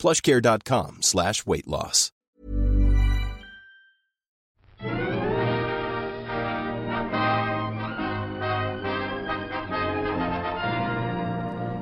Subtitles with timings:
[0.00, 2.10] plushcare.com slash weight loss.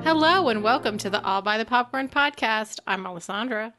[0.04, 2.80] Hello and welcome to the All by the Popcorn podcast.
[2.86, 3.73] I'm Alessandra.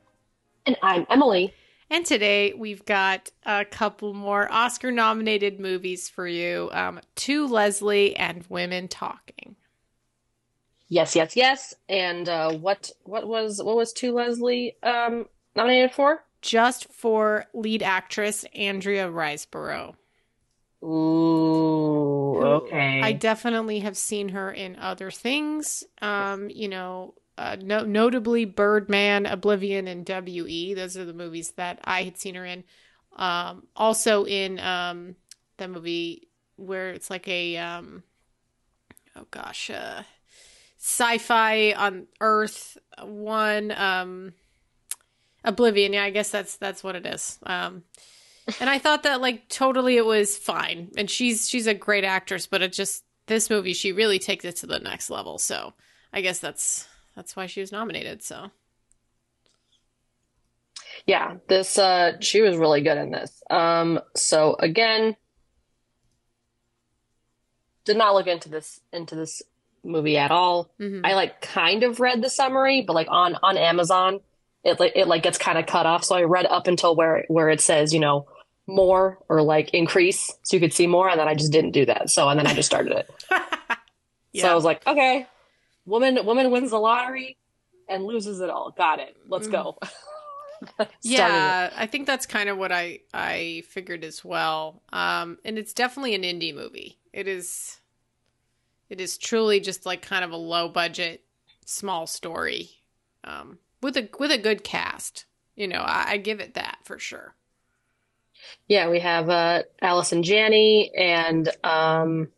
[0.65, 1.53] And I'm Emily.
[1.89, 8.15] And today we've got a couple more Oscar nominated movies for you um, To Leslie
[8.15, 9.55] and Women Talking.
[10.89, 11.75] Yes, yes, yes.
[11.87, 16.23] And uh, what what was what was To Leslie um, nominated for?
[16.41, 19.93] Just for lead actress Andrea Riseborough.
[20.83, 23.01] Ooh, okay.
[23.01, 25.83] I definitely have seen her in other things.
[26.01, 30.73] Um, you know, uh, no, notably Birdman, Oblivion, and W.E.
[30.73, 32.63] Those are the movies that I had seen her in.
[33.17, 35.15] Um, also in um,
[35.57, 38.03] the movie where it's like a, um,
[39.17, 40.03] oh gosh, uh,
[40.79, 44.33] sci-fi on Earth one, um,
[45.43, 45.93] Oblivion.
[45.93, 47.37] Yeah, I guess that's that's what it is.
[47.43, 47.83] Um,
[48.59, 52.47] and I thought that like totally it was fine, and she's she's a great actress,
[52.47, 55.37] but it just this movie she really takes it to the next level.
[55.37, 55.73] So
[56.11, 58.23] I guess that's that's why she was nominated.
[58.23, 58.51] So
[61.05, 63.43] yeah, this uh she was really good in this.
[63.49, 65.15] Um so again
[67.85, 69.41] did not look into this into this
[69.83, 70.69] movie at all.
[70.79, 71.01] Mhm.
[71.03, 74.19] I like kind of read the summary, but like on on Amazon
[74.63, 76.03] it like it like gets kind of cut off.
[76.03, 78.27] So I read up until where where it says, you know,
[78.67, 81.85] more or like increase so you could see more and then I just didn't do
[81.85, 82.09] that.
[82.09, 83.09] So and then I just started it.
[84.33, 85.25] yeah, So I was like, okay,
[85.85, 87.37] woman woman wins the lottery
[87.87, 88.71] and loses it all.
[88.71, 89.15] Got it.
[89.27, 89.77] Let's go.
[91.01, 94.81] Yeah, I think that's kind of what I I figured as well.
[94.91, 96.97] Um, and it's definitely an indie movie.
[97.13, 97.78] It is,
[98.89, 101.23] it is truly just like kind of a low budget,
[101.65, 102.69] small story,
[103.23, 105.25] um, with a with a good cast.
[105.55, 107.35] You know, I, I give it that for sure.
[108.67, 112.29] Yeah, we have uh Allison Janney and um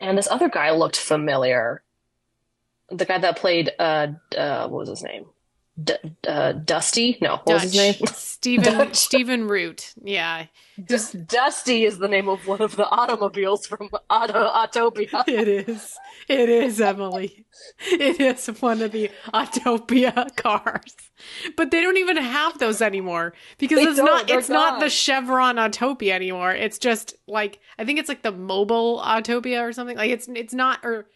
[0.00, 1.82] and this other guy looked familiar.
[2.90, 5.26] The guy that played uh uh what was his name?
[5.82, 5.94] D-
[6.28, 7.16] uh, Dusty?
[7.22, 7.94] No, what was his name?
[8.14, 8.96] Stephen Dutch.
[8.96, 9.94] Stephen Root.
[10.02, 10.46] Yeah,
[10.84, 15.24] Just Dusty is the name of one of the automobiles from Auto Autopia.
[15.28, 15.96] it is.
[16.28, 17.46] It is Emily.
[17.90, 20.94] It is one of the Autopia cars,
[21.56, 24.28] but they don't even have those anymore because They it's not.
[24.30, 24.90] It's not the.
[24.90, 26.52] Chevron Autopia anymore.
[26.52, 29.96] It's just like I think it's like the mobile Autopia or something.
[29.96, 31.06] Like it's it's not or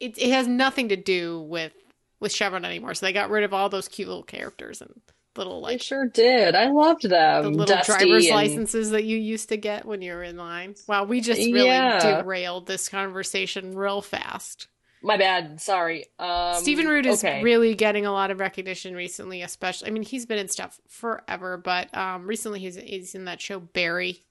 [0.00, 1.72] it it has nothing to do with
[2.22, 2.94] with Chevron anymore.
[2.94, 5.00] So they got rid of all those cute little characters and
[5.36, 6.54] little like sure did.
[6.54, 7.42] I loved them.
[7.44, 10.36] the little Dusty driver's and- licenses that you used to get when you were in
[10.36, 10.74] line.
[10.88, 12.20] Wow, we just really Yeah.
[12.22, 14.68] derailed this conversation real fast.
[15.04, 15.60] My bad.
[15.60, 16.04] Sorry.
[16.20, 17.42] Um, Stephen Root is okay.
[17.42, 19.88] really getting a lot of recognition recently, especially.
[19.88, 23.58] I mean, he's been in stuff forever, but um, recently he's he's in that show
[23.58, 24.22] Barry,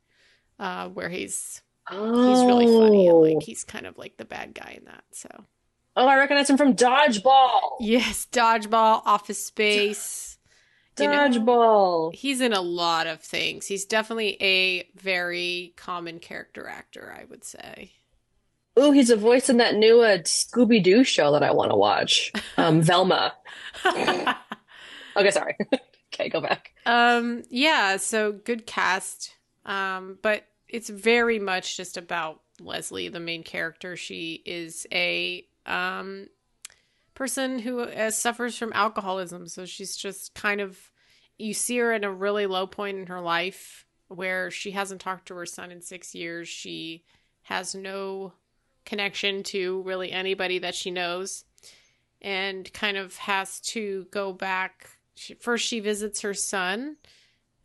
[0.60, 3.20] uh, where he's he's really funny and Oh.
[3.22, 5.04] like he's kind of like the bad guy in that.
[5.12, 5.28] So
[5.96, 7.60] Oh, I recognize him from Dodgeball.
[7.80, 10.38] yes, Dodgeball, Office Space.
[11.00, 11.14] you know.
[11.14, 12.14] Dodgeball.
[12.16, 13.68] He's in a lot of things.
[13.68, 17.92] He's definitely a very common character actor, I would say.
[18.78, 21.76] Oh, he's a voice in that new uh, Scooby Doo show that I want to
[21.78, 22.32] watch.
[22.58, 23.34] Um, Velma.
[25.18, 25.58] Okay, sorry.
[26.14, 26.72] okay, go back.
[26.86, 29.36] Um, yeah, so good cast.
[29.66, 33.98] Um, but it's very much just about Leslie, the main character.
[33.98, 36.28] She is a um
[37.14, 40.92] person who uh, suffers from alcoholism, so she's just kind of
[41.38, 45.28] you see her in a really low point in her life where she hasn't talked
[45.28, 46.48] to her son in 6 years.
[46.48, 47.04] She
[47.44, 48.34] has no
[48.86, 51.46] connection to really anybody that she knows
[52.22, 54.90] and kind of has to go back.
[55.16, 56.98] She, first she visits her son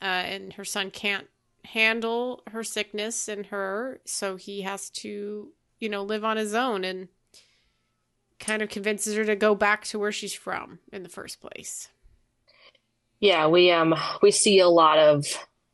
[0.01, 1.27] uh, and her son can't
[1.65, 6.85] handle her sickness and her so he has to you know live on his own.
[6.85, 7.09] And
[8.39, 11.89] kind of convinces her to go back to where she's from in the first place
[13.21, 15.27] Yeah, we um we see a lot of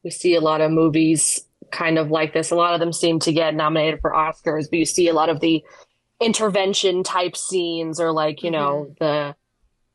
[0.05, 2.50] we see a lot of movies kind of like this.
[2.50, 5.29] A lot of them seem to get nominated for Oscars, but you see a lot
[5.29, 5.64] of the
[6.20, 9.35] intervention type scenes or like, you know, the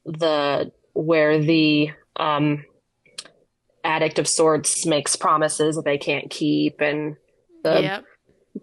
[0.05, 2.65] the where the um
[3.83, 7.15] addict of sorts makes promises that they can't keep, and
[7.63, 8.05] the yep.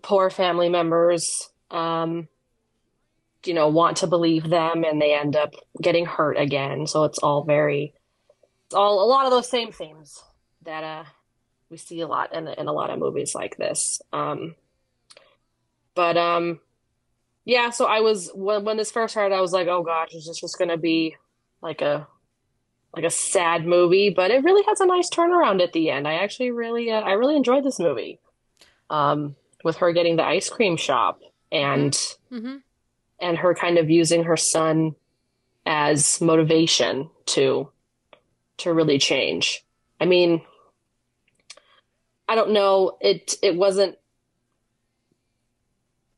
[0.03, 2.29] poor family members, um,
[3.46, 6.87] you know, want to believe them, and they end up getting hurt again.
[6.87, 7.94] So it's all very,
[8.67, 10.23] it's all a lot of those same themes
[10.62, 11.05] that uh
[11.70, 14.00] we see a lot in in a lot of movies like this.
[14.12, 14.55] Um,
[15.94, 16.61] but um,
[17.44, 17.70] yeah.
[17.70, 20.41] So I was when when this first started, I was like, oh gosh, is this
[20.41, 21.17] just gonna be
[21.62, 22.06] like a
[22.94, 24.11] like a sad movie?
[24.11, 26.06] But it really has a nice turnaround at the end.
[26.06, 28.20] I actually really uh, I really enjoyed this movie.
[28.91, 31.20] Um, with her getting the ice cream shop
[31.50, 31.99] and
[32.29, 32.56] hmm
[33.20, 34.94] and her kind of using her son
[35.66, 37.70] as motivation to
[38.58, 39.64] to really change.
[40.00, 40.43] I mean,
[42.28, 43.96] I don't know, it it wasn't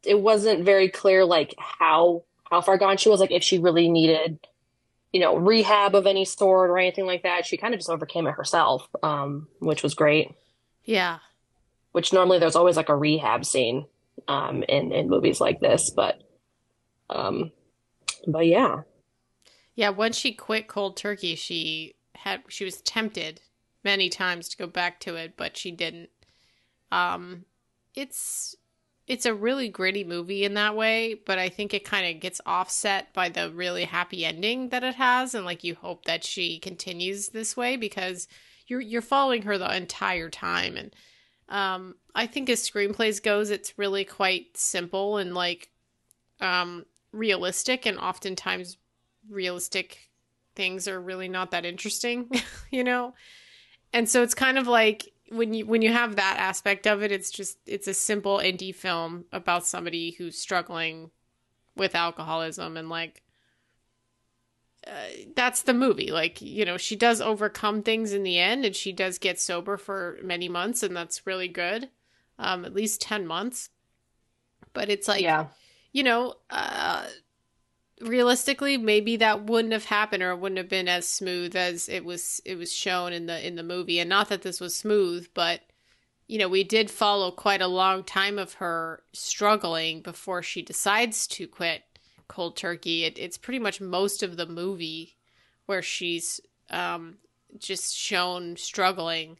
[0.04, 3.88] it wasn't very clear like how how far gone she was, like if she really
[3.88, 4.38] needed,
[5.12, 7.44] you know, rehab of any sort or anything like that.
[7.44, 10.32] She kind of just overcame it herself, um, which was great.
[10.84, 11.18] Yeah.
[11.92, 13.86] Which normally there's always like a rehab scene
[14.28, 16.22] um in in movies like this, but
[17.10, 17.52] um
[18.26, 18.82] but yeah.
[19.74, 23.40] Yeah, once she quit cold turkey, she had she was tempted
[23.84, 26.10] many times to go back to it, but she didn't.
[26.90, 27.44] Um
[27.94, 28.56] it's
[29.06, 32.40] it's a really gritty movie in that way, but I think it kind of gets
[32.44, 36.58] offset by the really happy ending that it has and like you hope that she
[36.58, 38.26] continues this way because
[38.66, 40.96] you're you're following her the entire time and
[41.48, 45.70] um I think as screenplays goes it's really quite simple and like
[46.40, 46.84] um
[47.16, 48.76] realistic and oftentimes
[49.28, 50.10] realistic
[50.54, 52.30] things are really not that interesting,
[52.70, 53.14] you know?
[53.92, 57.12] And so it's kind of like when you when you have that aspect of it,
[57.12, 61.10] it's just it's a simple indie film about somebody who's struggling
[61.76, 63.22] with alcoholism and like
[64.86, 64.90] uh,
[65.34, 66.12] that's the movie.
[66.12, 69.76] Like, you know, she does overcome things in the end and she does get sober
[69.76, 71.90] for many months and that's really good.
[72.38, 73.70] Um at least 10 months.
[74.72, 75.46] But it's like yeah.
[75.96, 77.06] You know, uh,
[78.00, 82.04] realistically, maybe that wouldn't have happened or it wouldn't have been as smooth as it
[82.04, 83.98] was it was shown in the in the movie.
[83.98, 85.62] And not that this was smooth, but
[86.28, 91.26] you know, we did follow quite a long time of her struggling before she decides
[91.28, 91.84] to quit
[92.28, 93.04] cold turkey.
[93.04, 95.16] It, it's pretty much most of the movie
[95.66, 96.40] where she's
[96.70, 97.18] um,
[97.58, 99.38] just shown struggling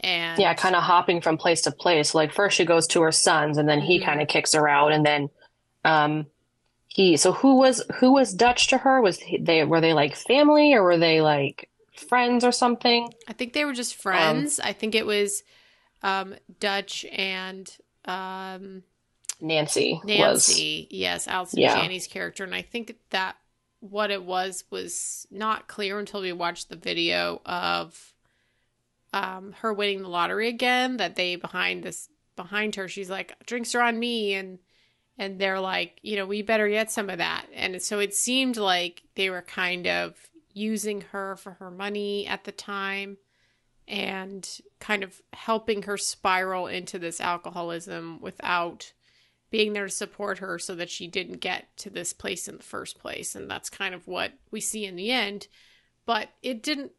[0.00, 2.14] and Yeah, kind of hopping from place to place.
[2.14, 4.04] Like first she goes to her son's and then he Mhm.
[4.04, 5.28] kind of kicks her out and then
[5.84, 6.26] um
[6.88, 9.00] he so who was who was Dutch to her?
[9.00, 13.12] Was he, they were they like family or were they like friends or something?
[13.28, 14.60] I think they were just friends.
[14.60, 15.42] I think it was
[16.02, 17.68] um, Dutch and
[18.04, 18.82] um,
[19.40, 20.86] Nancy, was Nancy.
[20.90, 21.74] Yes, Alison Yeah.
[21.74, 22.44] Janney's character.
[22.44, 23.36] And I think that
[23.80, 28.14] what it was was not clear until we watched the video of
[29.12, 30.96] um, her winning the lottery again.
[30.98, 34.58] That they behind this behind her, she's like, "Drinks are on me," and
[35.18, 37.46] and they're like, you know, we better get some of that.
[37.54, 40.14] And so it seemed like they were kind of
[40.52, 43.16] using her for her money at the time
[43.86, 44.48] and
[44.80, 48.92] kind of helping her spiral into this alcoholism without
[49.50, 52.62] being there to support her so that she didn't get to this place in the
[52.62, 53.34] first place.
[53.34, 55.46] And that's kind of what we see in the end.
[56.06, 56.92] But it didn't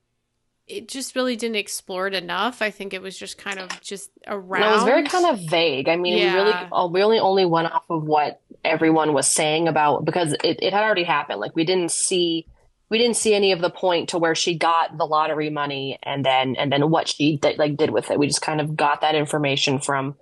[0.68, 2.62] it just really didn't explore it enough.
[2.62, 4.62] I think it was just kind of just around.
[4.62, 5.88] No, it was very kind of vague.
[5.88, 9.68] I mean, we really uh, we only only went off of what everyone was saying
[9.68, 11.39] about because it, it had already happened.
[11.39, 12.48] Like we didn't see
[12.89, 16.25] we didn't see any of the point to where she got the lottery money and
[16.25, 18.18] then and then what she did, like did with it.
[18.18, 20.16] We just kind of got that information from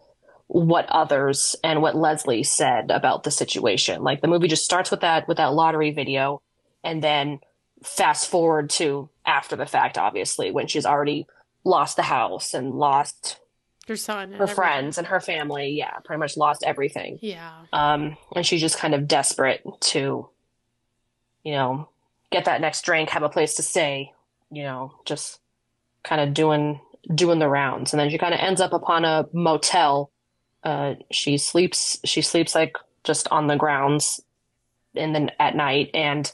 [0.47, 4.03] what others and what Leslie said about the situation.
[4.03, 6.41] Like the movie just starts with that with that lottery video
[6.83, 7.39] and then
[7.81, 11.25] fast forward to after the fact obviously when she's already
[11.63, 13.39] lost the house and lost
[13.87, 14.55] her son, her everything.
[14.55, 15.71] friends and her family.
[15.71, 17.19] Yeah, pretty much lost everything.
[17.21, 20.29] Yeah, Um, and she's just kind of desperate to,
[21.43, 21.89] you know,
[22.31, 24.11] get that next drink, have a place to stay,
[24.51, 25.39] you know, just
[26.03, 26.79] kind of doing
[27.13, 27.91] doing the rounds.
[27.93, 30.11] And then she kind of ends up upon a motel.
[30.63, 34.21] Uh, she sleeps she sleeps like just on the grounds
[34.95, 36.31] in the at night and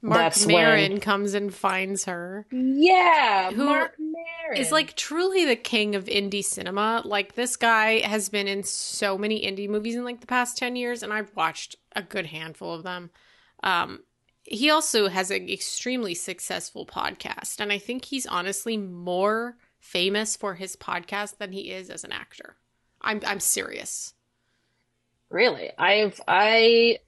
[0.00, 2.46] Marc That's Maron when- comes and finds her.
[2.52, 7.02] yeah, Who Marc Maron Is like truly the king of indie cinema.
[7.04, 10.76] Like this guy has been in so many indie movies in like the past 10
[10.76, 13.10] years and I've watched a good handful of them.
[13.62, 14.00] Um
[14.44, 20.54] he also has an extremely successful podcast and I think he's honestly more famous for
[20.54, 22.56] his podcast than he is as an actor.
[23.02, 24.14] I'm I'm serious.
[25.28, 25.70] really.
[25.76, 26.98] I've I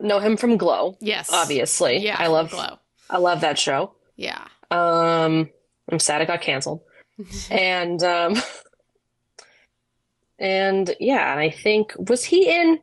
[0.00, 1.30] know him from Glow, Yes.
[1.32, 1.98] obviously.
[1.98, 2.16] Yeah.
[2.18, 2.78] I love Glow.
[3.08, 3.92] I love that show.
[4.16, 4.44] Yeah.
[4.70, 5.50] Um,
[5.90, 6.82] I'm sad it got canceled.
[7.50, 8.36] and um
[10.38, 12.80] and yeah, and I think was he in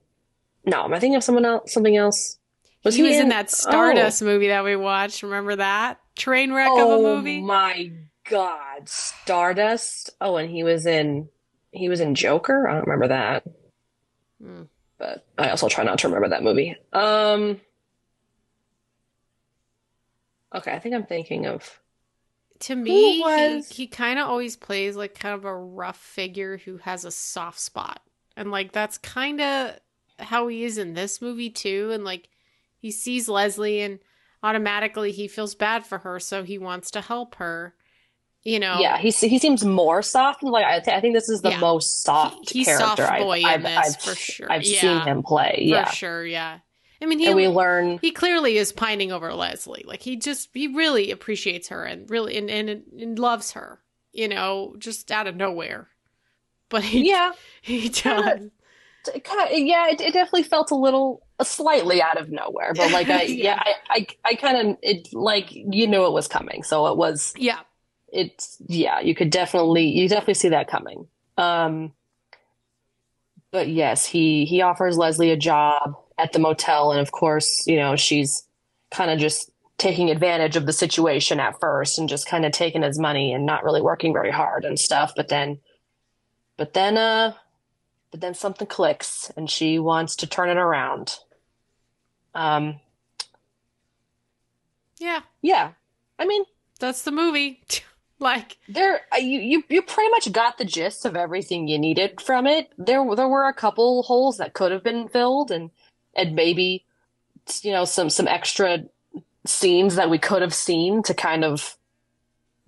[0.65, 2.37] no, am I thinking of someone else something else?
[2.83, 4.25] Was he, he was in, in that Stardust oh.
[4.25, 5.23] movie that we watched.
[5.23, 5.99] Remember that?
[6.15, 7.41] Train wreck oh, of a movie.
[7.41, 7.91] my
[8.29, 8.87] god.
[8.89, 10.11] Stardust.
[10.19, 11.29] Oh, and he was in
[11.71, 12.67] he was in Joker?
[12.67, 13.43] I don't remember that.
[14.41, 14.67] Mm.
[15.03, 16.77] But I also try not to remember that movie.
[16.93, 17.59] Um
[20.55, 21.81] Okay, I think I'm thinking of
[22.59, 26.77] to me, he, he kind of always plays like kind of a rough figure who
[26.77, 28.01] has a soft spot.
[28.37, 29.77] And like that's kind of
[30.19, 32.29] how he is in this movie too and like
[32.77, 33.99] he sees Leslie and
[34.41, 37.75] automatically he feels bad for her so he wants to help her.
[38.43, 38.77] You know.
[38.79, 41.59] Yeah, he he seems more soft like I, th- I think this is the yeah.
[41.59, 44.51] most soft he, he's character soft boy I've, in this, I've, for sure.
[44.51, 44.81] I've yeah.
[44.81, 45.59] seen him play.
[45.61, 45.85] Yeah.
[45.85, 46.59] For sure, yeah.
[47.01, 49.83] I mean, he and we learn he clearly is pining over Leslie.
[49.85, 53.79] Like he just he really appreciates her and really and, and, and loves her.
[54.11, 55.89] You know, just out of nowhere.
[56.69, 57.31] But he yeah
[57.61, 58.01] he does.
[58.01, 58.51] Kinda,
[59.21, 62.73] kinda, yeah, it, it, definitely felt a little uh, slightly out of nowhere.
[62.73, 66.13] But like I yeah, yeah I I, I kind of it like you knew it
[66.13, 67.59] was coming, so it was yeah.
[68.13, 71.07] It's yeah, you could definitely you definitely see that coming.
[71.37, 71.93] Um,
[73.51, 76.91] but yes, he he offers Leslie a job at the motel.
[76.91, 78.43] And of course, you know, she's
[78.91, 82.83] kind of just taking advantage of the situation at first and just kind of taking
[82.83, 85.13] his money and not really working very hard and stuff.
[85.15, 85.59] But then,
[86.57, 87.33] but then, uh,
[88.11, 91.17] but then something clicks and she wants to turn it around.
[92.35, 92.79] Um,
[94.99, 95.21] yeah.
[95.41, 95.71] Yeah.
[96.19, 96.43] I mean,
[96.79, 97.61] that's the movie.
[98.23, 102.19] like there uh, you, you you pretty much got the gist of everything you needed
[102.21, 102.71] from it.
[102.77, 105.69] There there were a couple holes that could have been filled and
[106.15, 106.85] and maybe
[107.61, 108.85] you know some some extra
[109.45, 111.77] scenes that we could have seen to kind of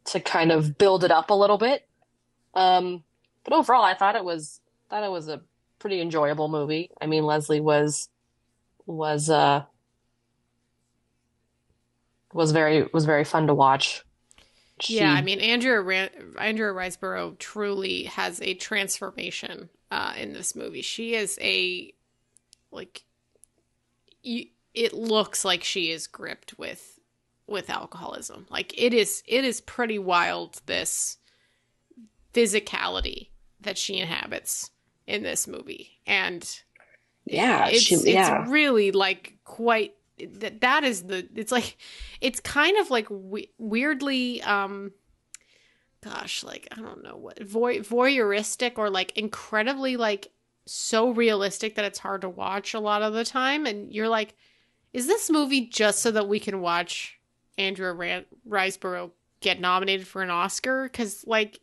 [0.05, 1.87] to kind of build it up a little bit.
[2.53, 3.03] Um,
[3.43, 5.41] but overall, I thought it was thought it was a
[5.79, 6.91] pretty enjoyable movie.
[7.01, 8.09] I mean, Leslie was
[8.85, 9.63] was uh
[12.33, 14.04] was very was very fun to watch.
[14.81, 14.97] She...
[14.97, 20.81] Yeah, I mean, Andrea Ran- Andrea Riseborough truly has a transformation uh, in this movie.
[20.81, 21.93] She is a
[22.71, 23.03] like
[24.21, 26.99] you, it looks like she is gripped with
[27.47, 28.47] with alcoholism.
[28.49, 31.17] Like it is it is pretty wild this
[32.33, 33.29] physicality
[33.61, 34.71] that she inhabits
[35.07, 36.01] in this movie.
[36.05, 36.47] And
[37.25, 38.41] yeah, it's she, yeah.
[38.41, 41.77] it's really like quite that that is the it's like
[42.21, 44.91] it's kind of like we- weirdly um
[46.03, 50.31] gosh like i don't know what voy- voyeuristic or like incredibly like
[50.65, 53.65] so realistic that it's hard to watch a lot of the time.
[53.65, 54.35] And you're like,
[54.93, 57.19] is this movie just so that we can watch
[57.57, 60.83] Andrea Ran- Riseborough get nominated for an Oscar?
[60.83, 61.59] Because, like,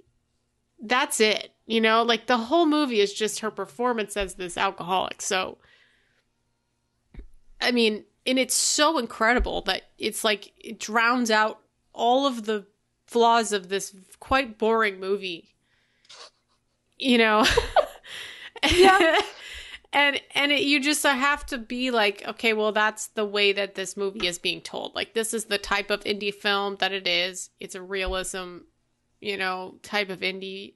[0.81, 1.53] that's it.
[1.67, 5.23] You know, like the whole movie is just her performance as this alcoholic.
[5.23, 5.59] So,
[7.61, 11.61] I mean, and it's so incredible that it's like it drowns out
[11.93, 12.67] all of the
[13.07, 15.55] flaws of this quite boring movie.
[16.99, 17.47] You know?
[18.71, 19.19] Yeah.
[19.93, 23.53] and and it, you just uh, have to be like okay well that's the way
[23.53, 26.93] that this movie is being told like this is the type of indie film that
[26.93, 28.59] it is it's a realism
[29.21, 30.75] you know type of indie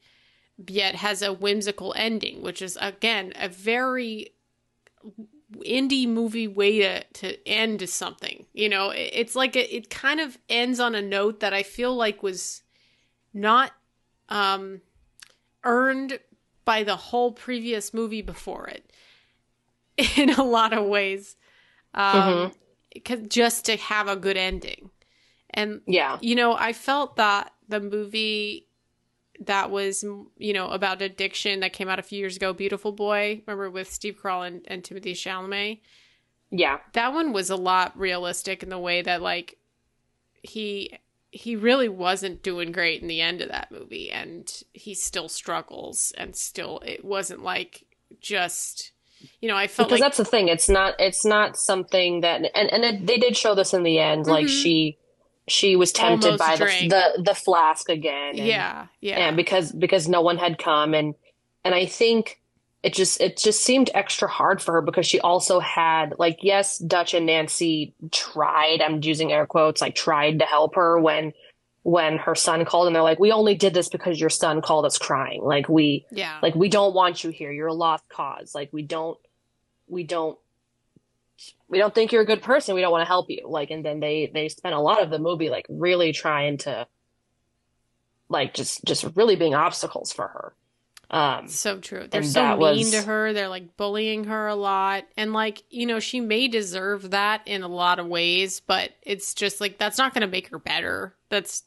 [0.68, 4.32] yet has a whimsical ending which is again a very
[5.64, 8.90] indie movie way to, to end something you know?
[8.90, 12.22] It, it's like it, it kind of ends on a note that i feel like
[12.22, 12.62] was
[13.32, 13.72] not
[14.28, 14.80] um
[15.64, 16.18] earned
[16.64, 18.92] by the whole previous movie before it
[20.16, 21.36] in a lot of ways
[21.94, 22.52] um
[22.94, 23.26] mm-hmm.
[23.28, 24.90] just to have a good ending.
[25.50, 26.18] And yeah.
[26.20, 28.66] you know i felt that the movie
[29.40, 30.04] that was
[30.36, 33.90] you know about addiction that came out a few years ago beautiful boy remember with
[33.90, 35.80] steve carell and, and timothée chalamet
[36.50, 39.58] yeah that one was a lot realistic in the way that like
[40.42, 40.98] he
[41.30, 46.12] he really wasn't doing great in the end of that movie and he still struggles
[46.16, 47.84] and still it wasn't like
[48.20, 48.92] just
[49.40, 52.42] you know i felt because like, that's the thing it's not it's not something that
[52.54, 54.30] and and it, they did show this in the end mm-hmm.
[54.30, 54.98] like she
[55.48, 59.18] she was tempted Almost by the, the, the flask again and, yeah yeah.
[59.18, 61.14] and because because no one had come and
[61.64, 62.40] and i think
[62.82, 66.78] it just it just seemed extra hard for her because she also had like yes
[66.78, 71.32] dutch and nancy tried i'm using air quotes like tried to help her when
[71.86, 74.84] when her son called and they're like we only did this because your son called
[74.84, 75.40] us crying.
[75.44, 76.40] Like we yeah.
[76.42, 77.52] like we don't want you here.
[77.52, 78.56] You're a lost cause.
[78.56, 79.16] Like we don't
[79.86, 80.36] we don't
[81.68, 83.84] we don't think you're a good person we don't want to help you like and
[83.84, 86.86] then they they spent a lot of the movie like really trying to
[88.28, 90.52] like just just really being obstacles for her.
[91.08, 92.08] Um, so true.
[92.10, 93.32] They're so mean was- to her.
[93.32, 95.04] They're like bullying her a lot.
[95.16, 99.32] And like, you know, she may deserve that in a lot of ways, but it's
[99.32, 101.14] just like that's not going to make her better.
[101.28, 101.62] That's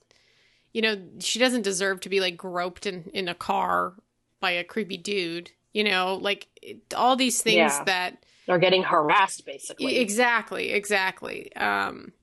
[0.74, 3.94] you know, she doesn't deserve to be like groped in in a car
[4.42, 5.52] by a creepy dude.
[5.72, 7.84] You know, like it, all these things Yeah.
[7.86, 9.98] that they're getting harassed basically.
[9.98, 11.56] Exactly, exactly.
[11.56, 12.14] Um,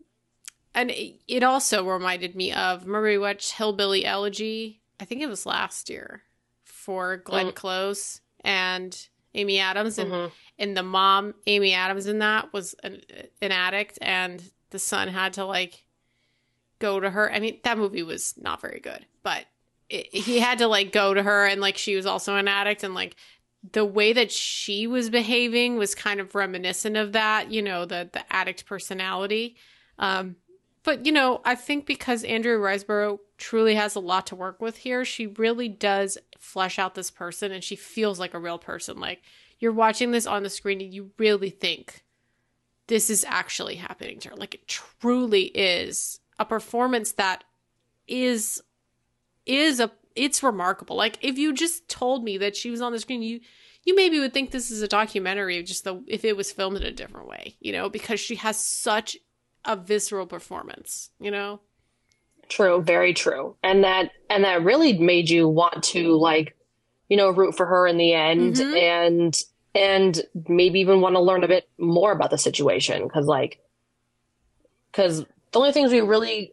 [0.75, 4.81] and it, also reminded me of Murray we watched Hillbilly Elegy.
[4.99, 6.23] I think it was last year
[6.65, 7.55] for Glenn Mm.
[7.55, 10.33] Close and Amy Adams, and Mhm.
[10.59, 13.03] and the mom Amy Adams in that was an,
[13.41, 15.85] an addict, and the son had to like
[16.81, 17.33] go to her.
[17.33, 19.45] I mean, that movie was not very good, but
[19.89, 22.83] it, he had to like go to her, and like she was also an addict,
[22.83, 23.15] and like
[23.73, 28.09] the way that she was behaving was kind of reminiscent of that, you know, the
[28.13, 29.57] the addict personality.
[29.99, 30.37] Um,
[30.83, 34.79] but you know, I think because Andrea Riseborough truly has a lot to work with
[34.79, 38.99] here, she really does flesh out this person, and she feels like a real person.
[39.01, 39.23] Like
[39.59, 42.05] you're watching this on the screen, and you really think
[42.87, 44.37] this is actually happening to her.
[44.37, 47.45] Like it truly is a performance that
[48.07, 48.63] is
[49.45, 50.97] is a it's remarkable.
[50.97, 53.41] Like if you just told me that she was on the screen, you
[53.85, 56.83] you maybe would think this is a documentary just the if it was filmed in
[56.83, 59.17] a different way, you know, because she has such
[59.65, 61.61] a visceral performance, you know.
[62.49, 63.57] True, very true.
[63.63, 66.57] And that and that really made you want to like,
[67.09, 68.77] you know, root for her in the end Mhm.
[68.77, 69.43] and
[69.75, 73.61] and maybe even want to learn a bit more about the situation cuz like
[74.93, 75.19] cuz
[75.53, 76.53] the only things we really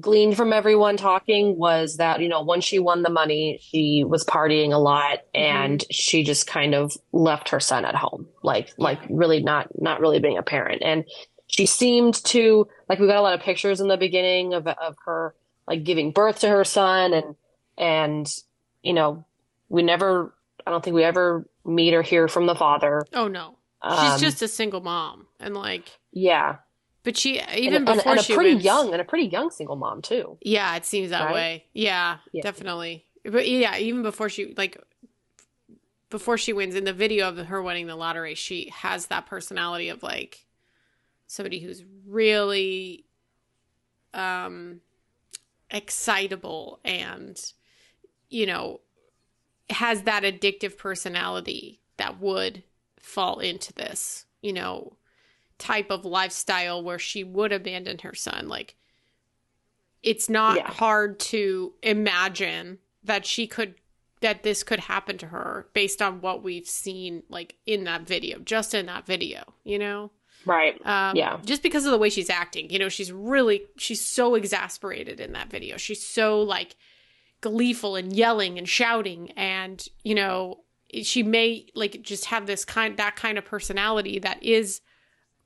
[0.00, 4.24] gleaned from everyone talking was that, you know, once she won the money, she was
[4.24, 8.26] partying a lot and she just kind of left her son at home.
[8.42, 10.82] Like like really not not really being a parent.
[10.84, 11.04] And
[11.46, 14.96] she seemed to like we got a lot of pictures in the beginning of of
[15.04, 15.34] her
[15.66, 17.36] like giving birth to her son and
[17.78, 18.34] and
[18.82, 19.24] you know
[19.68, 20.34] we never
[20.66, 23.04] I don't think we ever meet or hear from the father.
[23.12, 23.58] Oh no.
[23.82, 26.56] Um, She's just a single mom and like yeah,
[27.04, 29.26] but she and, even and- before and a she pretty wins- young and a pretty
[29.26, 30.38] young single mom too.
[30.40, 31.34] Yeah, it seems that Right?
[31.34, 31.64] way.
[31.72, 32.42] Yeah, Yeah.
[32.42, 33.04] definitely.
[33.24, 34.76] But yeah, even before she like
[36.10, 39.88] before she wins in the video of her winning the lottery, she has that personality
[39.88, 40.44] of like
[41.26, 43.06] somebody who's really
[44.14, 44.80] um
[45.70, 47.52] excitable and
[48.28, 48.80] you know
[49.70, 52.62] has that addictive personality that would
[53.00, 54.96] fall into this, you know,
[55.62, 58.74] type of lifestyle where she would abandon her son like
[60.02, 60.70] it's not Yeah.
[60.70, 63.74] hard to imagine that she could
[64.20, 68.38] that this could happen to her based on what we've seen like in that video
[68.40, 70.10] just in that video you know
[70.44, 70.74] Right.
[70.84, 71.38] um, Yeah.
[71.44, 75.32] just because of the way she's acting you know she's really she's so exasperated in
[75.32, 76.74] that video she's so like
[77.40, 80.58] gleeful and yelling and shouting and you know
[81.02, 84.80] she may like just have this kind that kind of personality that is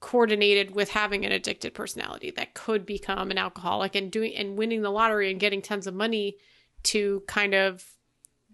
[0.07, 4.81] coordinated with having an addicted personality that could become an alcoholic and doing and winning
[4.83, 6.37] the lottery and getting tons of money
[6.85, 7.85] to kind of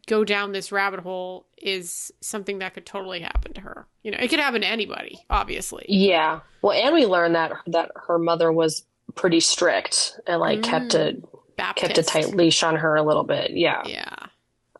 [0.07, 3.87] go down this rabbit hole is something that could totally happen to her.
[4.03, 5.85] You know, it could happen to anybody, obviously.
[5.91, 6.41] Yeah.
[6.63, 11.21] Well, and we learned that that her mother was pretty strict and like kept a
[11.59, 11.95] Baptist.
[11.95, 13.51] kept a tight leash on her a little bit.
[13.51, 13.83] Yeah.
[13.85, 14.15] Yeah.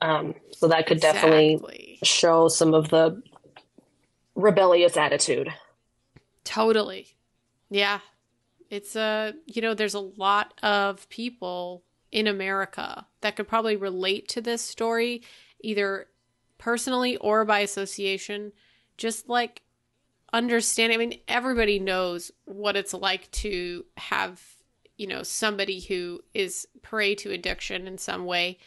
[0.01, 0.35] Um.
[0.53, 3.23] So that could definitely show some of the
[4.35, 5.53] rebellious attitude.
[6.45, 7.17] Totally.
[7.71, 8.01] Yeah.
[8.71, 14.29] It's a, you know, there's a lot of people in America that could probably relate
[14.29, 15.23] to this story
[15.61, 16.07] either
[16.59, 18.53] personally or by association.
[18.97, 19.63] Just like
[20.33, 24.41] understanding, I mean, everybody knows what it's like to have,
[24.97, 28.59] you know, somebody who is prey to addiction in some way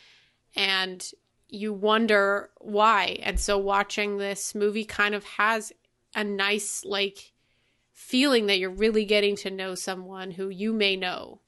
[0.56, 1.12] and
[1.48, 3.20] you wonder why.
[3.24, 5.72] And so watching this movie kind of has
[6.16, 7.34] a nice like
[7.96, 11.40] feeling that you're really getting to know someone who you may know,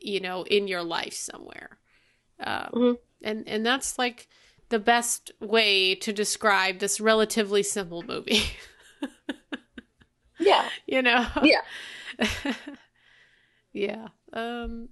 [0.00, 1.78] you know, in your life somewhere.
[2.40, 2.98] Um, Mhm.
[3.22, 4.26] And and that's like
[4.70, 8.42] the best way to describe this relatively simple movie.
[10.42, 10.66] Yeah.
[10.86, 11.26] you know.
[11.42, 11.60] Yeah.
[13.74, 14.08] yeah.
[14.32, 14.88] Um,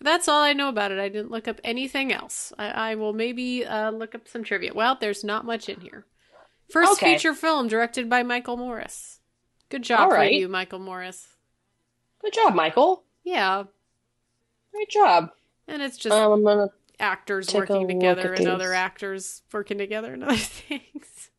[0.00, 1.00] that's all I know about it.
[1.00, 2.52] I didn't look up anything else.
[2.58, 4.72] I, I will maybe uh, look up some trivia.
[4.72, 6.06] Well, there's not much in here.
[6.70, 7.14] First Okay.
[7.14, 9.18] feature film directed by Michael Morris.
[9.68, 11.28] Good job for you, Michael Morris.
[12.20, 13.04] Good job, Michael.
[13.24, 13.64] Yeah,
[14.72, 15.30] Great job.
[15.66, 21.30] and it's just Um, actors working together and other actors working together and other things.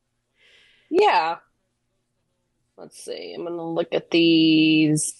[0.89, 1.37] yeah.
[2.77, 3.33] Let's see.
[3.33, 5.13] I'm gonna look at these.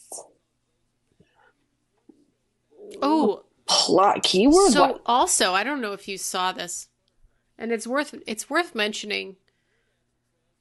[3.01, 4.71] Oh, plot keyword?
[4.71, 5.01] So What?
[5.05, 6.89] also, I don't know if you saw this,
[7.57, 9.37] and it's worth it's worth mentioning.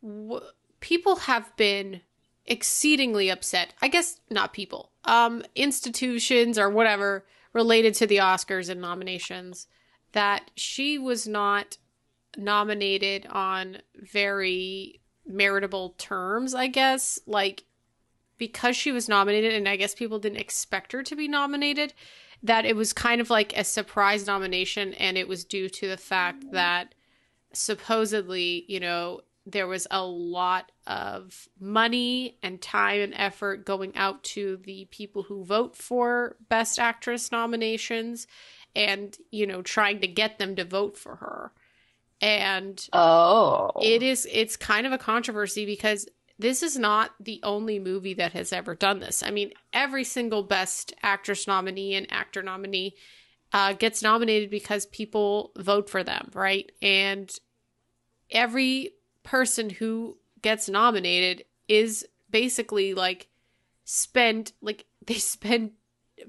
[0.02, 0.40] W-
[0.80, 2.02] people have been
[2.46, 3.72] exceedingly upset.
[3.80, 9.66] I guess not people, um, institutions or whatever related to the Oscars and nominations
[10.12, 11.78] that she was not
[12.36, 16.54] nominated on very meritable terms.
[16.54, 17.64] I guess like
[18.36, 21.94] because she was nominated, and I guess people didn't expect her to be nominated
[22.42, 25.96] that it was kind of like a surprise nomination and it was due to the
[25.96, 26.94] fact that
[27.52, 34.22] supposedly, you know, there was a lot of money and time and effort going out
[34.22, 38.26] to the people who vote for best actress nominations
[38.76, 41.52] and, you know, trying to get them to vote for her.
[42.20, 43.70] And Oh.
[43.82, 46.06] it is it's kind of a controversy because
[46.38, 49.22] this is not the only movie that has ever done this.
[49.22, 52.94] I mean, every single best actress nominee and actor nominee
[53.52, 56.70] uh, gets nominated because people vote for them, right?
[56.82, 57.32] And
[58.30, 58.90] every
[59.22, 63.28] person who gets nominated is basically like
[63.84, 65.72] spend like they spend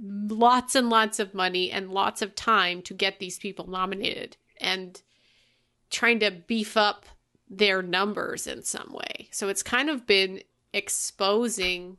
[0.02, 5.02] lots and lots of money and lots of time to get these people nominated and
[5.92, 7.06] trying to beef up
[7.50, 9.28] their numbers in some way.
[9.32, 10.42] So it's kind of been
[10.74, 11.98] exposing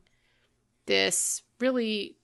[0.85, 2.17] this really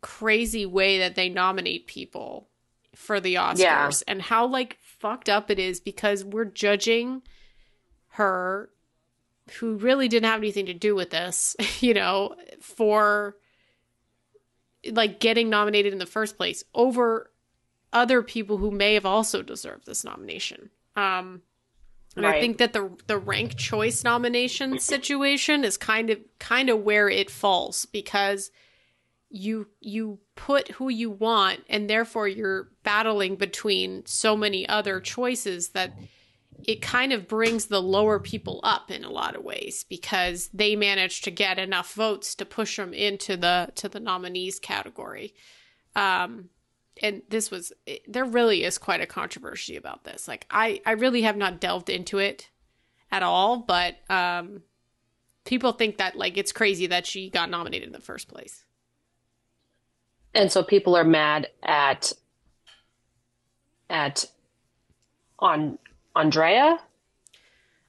[0.00, 2.48] crazy way that they nominate people
[2.94, 3.90] for the Oscars Yeah.
[4.08, 7.22] and how like fucked up it is because we're judging
[8.12, 8.70] her
[9.58, 13.36] who really didn't have anything to do with this, you know, for
[14.90, 17.30] like getting nominated in the first place over
[17.92, 20.70] other people who may have also deserved this nomination.
[20.96, 21.42] Um
[22.14, 26.80] and I think that the the rank choice nomination situation is kind of kind of
[26.80, 28.50] where it falls because
[29.30, 35.70] you you put who you want and therefore you're battling between so many other choices
[35.70, 35.94] that
[36.64, 40.76] it kind of brings the lower people up in a lot of ways because they
[40.76, 45.34] manage to get enough votes to push them into the to the nominees category.
[45.96, 46.50] Um
[47.02, 47.72] and this was
[48.06, 50.28] there really is quite a controversy about this.
[50.28, 52.48] Like i i really have not delved into it
[53.10, 54.62] at all but um
[55.44, 58.64] people think that like it's crazy that she got nominated in the first place.
[60.34, 62.12] And so people are mad at
[63.90, 64.24] at
[65.38, 65.78] on
[66.14, 66.78] Andrea.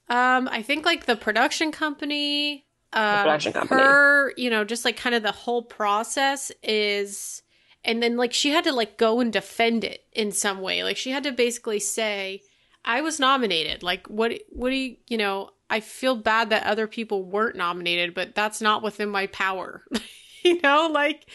[0.09, 3.81] Um, I think like the production company, um, production company.
[3.81, 7.41] her, you know, just like kind of the whole process is,
[7.83, 10.83] and then like she had to like go and defend it in some way.
[10.83, 12.41] Like she had to basically say,
[12.83, 14.33] "I was nominated." Like, what?
[14.49, 14.97] What do you?
[15.07, 19.27] You know, I feel bad that other people weren't nominated, but that's not within my
[19.27, 19.83] power.
[20.43, 21.25] you know, like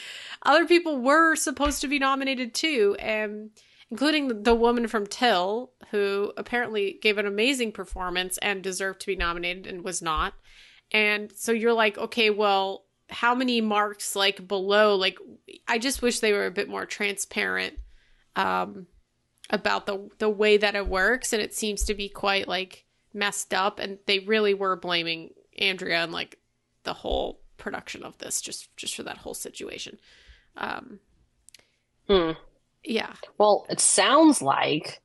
[0.42, 3.51] other people were supposed to be nominated too, and
[3.90, 9.16] including the woman from Till, who apparently gave an amazing performance and deserved to be
[9.16, 10.35] nominated and was not.
[10.92, 14.94] And so you're like, okay, well, how many marks like below?
[14.96, 15.18] Like,
[15.66, 17.79] I just wish they were a bit more transparent
[18.37, 18.87] um,
[19.51, 23.55] about the the way that it works, and it seems to be quite like messed
[23.55, 23.79] up.
[23.79, 26.38] And they really were blaming Andrea and like
[26.85, 29.98] the whole production of this just just for that whole situation.
[30.57, 31.01] Um,
[32.09, 32.33] Hmm.
[32.84, 35.00] Yeah, Well, it sounds like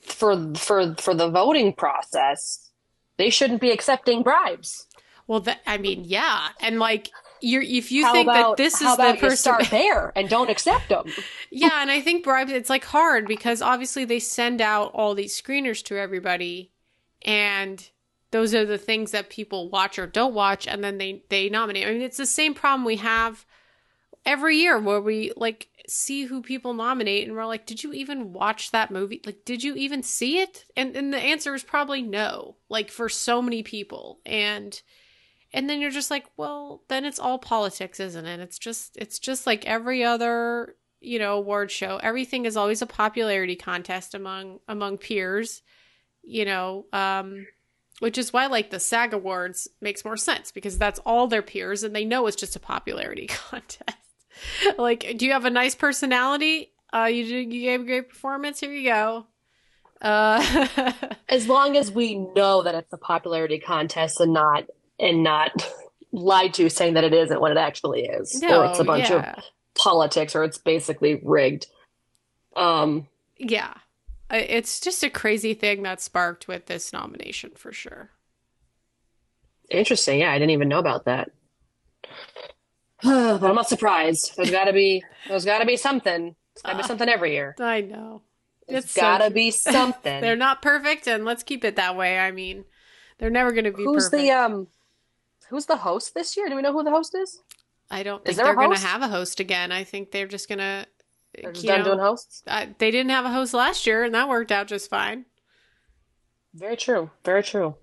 [0.00, 2.70] for for for the voting process,
[3.16, 4.86] they shouldn't be accepting bribes.
[5.26, 7.10] Well, that I mean, yeah, and like
[7.40, 10.28] you're if you how think about that this how is the person, start there and
[10.28, 11.06] don't accept them?
[11.50, 12.52] yeah, and I think bribes.
[12.52, 16.70] It's like hard because obviously they send out all these screeners to everybody,
[17.22, 17.88] and
[18.30, 21.86] those are the things that people watch or don't watch, and then they they nominate.
[21.86, 23.46] I mean, it's the same problem we have
[24.26, 28.32] every year where we like see who people nominate and we're like did you even
[28.32, 29.20] watch that movie?
[29.24, 30.64] Like did you even see it?
[30.76, 34.20] And and the answer is probably no like for so many people.
[34.24, 34.80] And
[35.52, 38.40] and then you're just like well then it's all politics isn't it?
[38.40, 41.98] It's just it's just like every other you know award show.
[42.02, 45.62] Everything is always a popularity contest among among peers
[46.26, 47.46] you know um
[48.00, 51.84] which is why like the SAG awards makes more sense because that's all their peers
[51.84, 53.98] and they know it's just a popularity contest
[54.78, 58.60] like do you have a nice personality uh you did you gave a great performance
[58.60, 59.26] here you go
[60.00, 60.66] uh
[61.28, 64.64] As long as we know that it's a popularity contest and not
[65.00, 65.50] and not
[66.12, 69.34] lied to saying that it isn't what it actually is, or it's a bunch yeah.
[69.36, 69.44] of
[69.74, 71.66] politics, or it's basically rigged.
[72.54, 73.74] Um, yeah
[74.30, 78.10] it's just a crazy thing that sparked with this nomination for sure
[79.70, 80.20] interesting.
[80.20, 81.30] Yeah, I didn't even know about that.
[83.40, 84.32] but I'm not surprised.
[84.36, 86.34] There's got to be there's got to be something.
[86.52, 87.54] It's gotta be something every year.
[87.58, 88.22] I know.
[88.66, 89.34] It's, It's gotta cute.
[89.34, 90.20] be something.
[90.20, 92.18] They're not perfect, and let's keep it that way.
[92.18, 92.64] I mean,
[93.18, 94.22] they're never going to be Who's perfect.
[94.22, 94.66] the um?
[95.50, 96.48] Who's the host this year?
[96.48, 97.40] Do we know who the host is?
[97.90, 99.70] I don't think they're going to have a host again.
[99.70, 100.86] I think they're just going to.
[101.34, 102.42] They're just done doing hosts.
[102.46, 105.26] uh, they didn't have a host last year, and that worked out just fine.
[106.54, 107.10] Very true.
[107.24, 107.74] Very true.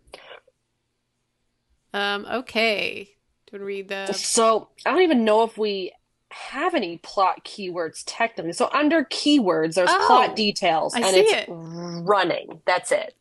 [1.94, 2.26] Um.
[2.26, 3.10] Okay.
[3.52, 4.14] Do you to read the?
[4.14, 5.92] So I don't even know if we
[6.32, 8.54] have any plot keywords technically.
[8.54, 11.46] So under keywords, there's Oh, plot details, I and it's it.
[11.50, 12.62] running.
[12.66, 13.16] That's it.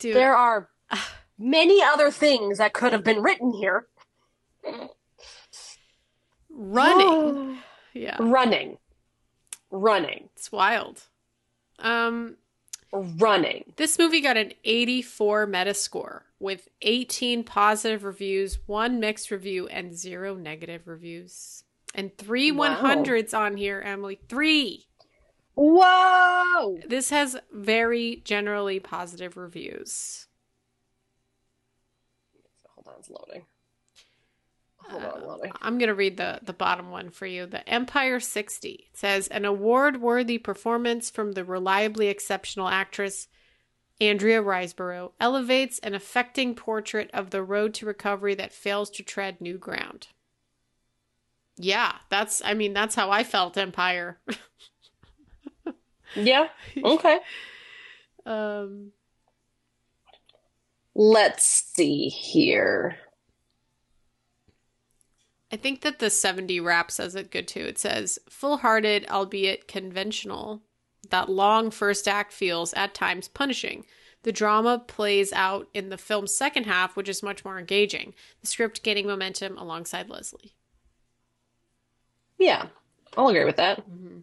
[0.00, 0.68] Dude, There are
[1.38, 3.86] many other things that could have been written here.
[6.50, 7.58] running.
[7.94, 8.78] yeah, running,
[9.70, 11.04] running, it's wild.
[11.78, 12.36] Um.
[12.92, 13.72] running.
[13.76, 20.34] This movie got an 84 Metascore with 18 positive reviews, one mixed review, and zero
[20.34, 21.64] negative reviews.
[21.94, 22.80] And three Wow.
[22.80, 24.20] 100s on here, Emily.
[24.28, 24.86] Three.
[25.54, 26.78] Whoa!
[26.86, 30.28] This has very generally positive reviews.
[32.74, 33.44] Hold on, it's loading.
[34.76, 35.52] Hold on, uh, loading.
[35.60, 37.44] I'm going to read the, the bottom one for you.
[37.46, 43.26] The Empire 60 It says an award worthy performance from the reliably exceptional actress
[44.00, 49.40] Andrea Riseborough elevates an affecting portrait of the road to recovery that fails to tread
[49.40, 50.08] new ground.
[51.56, 54.20] Yeah, that's, I mean, that's how I felt Empire.
[56.14, 56.48] Yeah.
[56.82, 57.18] Okay.
[58.26, 58.92] um,
[60.94, 62.96] Let's see here.
[65.50, 67.60] I think that the 70 Wrap says it good too.
[67.60, 70.62] It says, full hearted, albeit conventional.
[71.10, 73.84] That long first act feels at times punishing.
[74.24, 78.14] The drama plays out in the film's second half, which is much more engaging.
[78.40, 80.54] The script gaining momentum alongside Leslie.
[82.38, 82.66] Yeah,
[83.16, 83.88] I'll agree with that.
[83.88, 84.22] Mhm.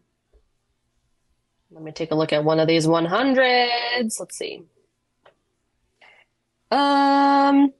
[1.72, 4.20] Let me take a look at one of these 100s.
[4.20, 4.64] Let's see.
[6.72, 7.74] Um,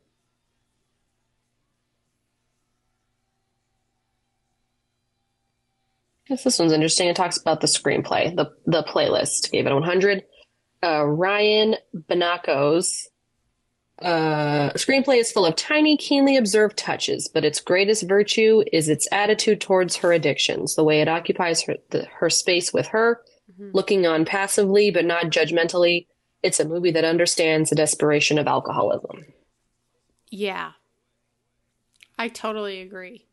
[6.27, 7.07] guess this one's interesting.
[7.07, 8.35] It talks about the screenplay.
[8.35, 10.23] The the playlist gave it 100.
[10.83, 13.09] Uh, Ryan Binaco's
[14.01, 19.07] uh, screenplay is full of tiny, keenly observed touches, but its greatest virtue is its
[19.11, 23.21] attitude towards her addictions, the way it occupies her the, her space with her,
[23.59, 23.73] Mhm.
[23.73, 26.07] looking on passively but not judgmentally.
[26.43, 29.25] It's a movie that understands the desperation of alcoholism.
[30.29, 30.73] Yeah.
[32.19, 33.25] I totally agree.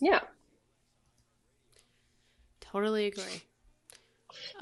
[0.00, 0.20] Yeah.
[2.70, 3.42] Totally agree.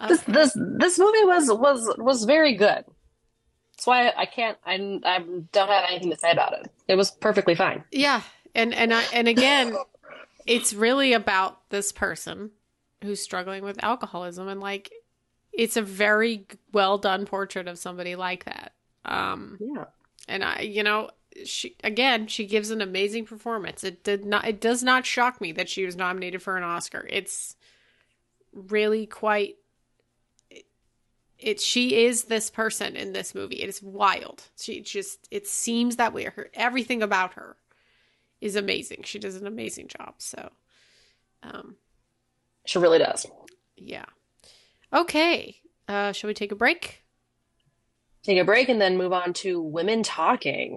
[0.09, 2.85] This this this movie was was was very good.
[3.73, 5.19] That's why I can't I I
[5.53, 6.71] don't have anything to say about it.
[6.89, 7.85] It was perfectly fine.
[7.91, 8.23] Yeah,
[8.55, 9.77] and and I and again,
[10.47, 12.51] it's really about this person
[13.03, 14.91] who's struggling with alcoholism, and like,
[15.53, 18.73] it's a very well done portrait of somebody like that.
[19.05, 19.85] Um, Yeah.
[20.29, 21.11] and I, you know,
[21.45, 23.85] she again, she gives an amazing performance.
[23.85, 27.07] It did not, it does not shock me that she was nominated for an Oscar.
[27.11, 27.57] It's
[28.57, 29.57] really quite.
[31.39, 33.63] It she is this person in this movie.
[33.63, 34.45] It is wild.
[34.59, 36.25] She just it seems that way.
[36.25, 37.57] Her everything about her
[38.41, 39.03] is amazing.
[39.05, 40.15] She does an amazing job.
[40.19, 40.51] So,
[41.43, 41.77] um,
[42.65, 43.27] She really does.
[43.77, 44.07] yeah.
[44.93, 45.57] Okay.
[45.89, 47.03] Uh, shall we take a break?
[48.23, 50.77] Take a break and then move on to women talking.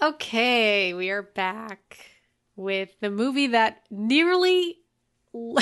[0.00, 1.96] Okay, we are back
[2.54, 4.80] with the movie that nearly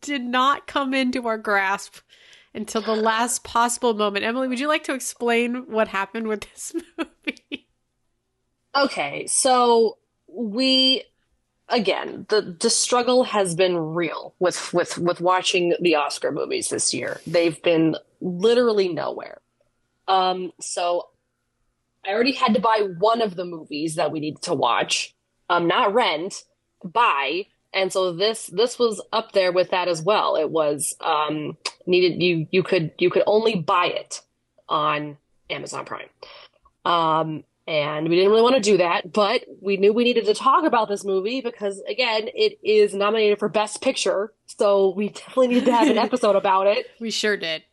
[0.00, 1.96] did not come into our grasp
[2.54, 4.24] until the last possible moment.
[4.24, 7.68] Emily, would you like to explain what happened with this movie?
[8.74, 11.02] Okay, so we
[11.68, 16.94] again the the struggle has been real with with with watching the Oscar movies this
[16.94, 17.20] year.
[17.26, 19.42] They've been literally nowhere.
[20.08, 21.08] Um, so
[22.06, 25.14] I already had to buy one of the movies that we needed to watch.
[25.48, 26.44] Um, not rent,
[26.84, 27.46] buy.
[27.72, 30.36] And so this this was up there with that as well.
[30.36, 34.22] It was um needed you you could you could only buy it
[34.68, 35.18] on
[35.50, 36.08] Amazon Prime.
[36.84, 40.34] Um and we didn't really want to do that, but we knew we needed to
[40.34, 45.48] talk about this movie because again, it is nominated for Best Picture, so we definitely
[45.48, 46.86] need to have an episode about it.
[47.00, 47.64] We sure did.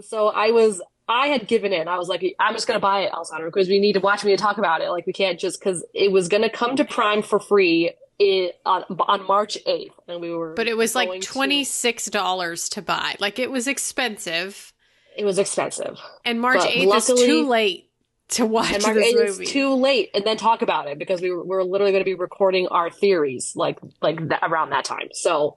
[0.00, 1.88] So I was I had given in.
[1.88, 4.30] I was like, I'm just gonna buy it, Alessandro, because we need to watch me
[4.32, 4.90] to talk about it.
[4.90, 8.84] Like we can't just because it was gonna come to Prime for free in, on
[9.00, 10.54] on March 8th, and we were.
[10.54, 13.16] But it was like going twenty to- six dollars to buy.
[13.20, 14.72] Like it was expensive,
[15.16, 17.86] It was expensive, and March But eighth is too late
[18.30, 19.46] to watch and March this 8th is movie.
[19.50, 22.14] too late, and then talk about it because we were, we're literally going to be
[22.14, 25.08] recording our theories like like th- around that time.
[25.12, 25.56] So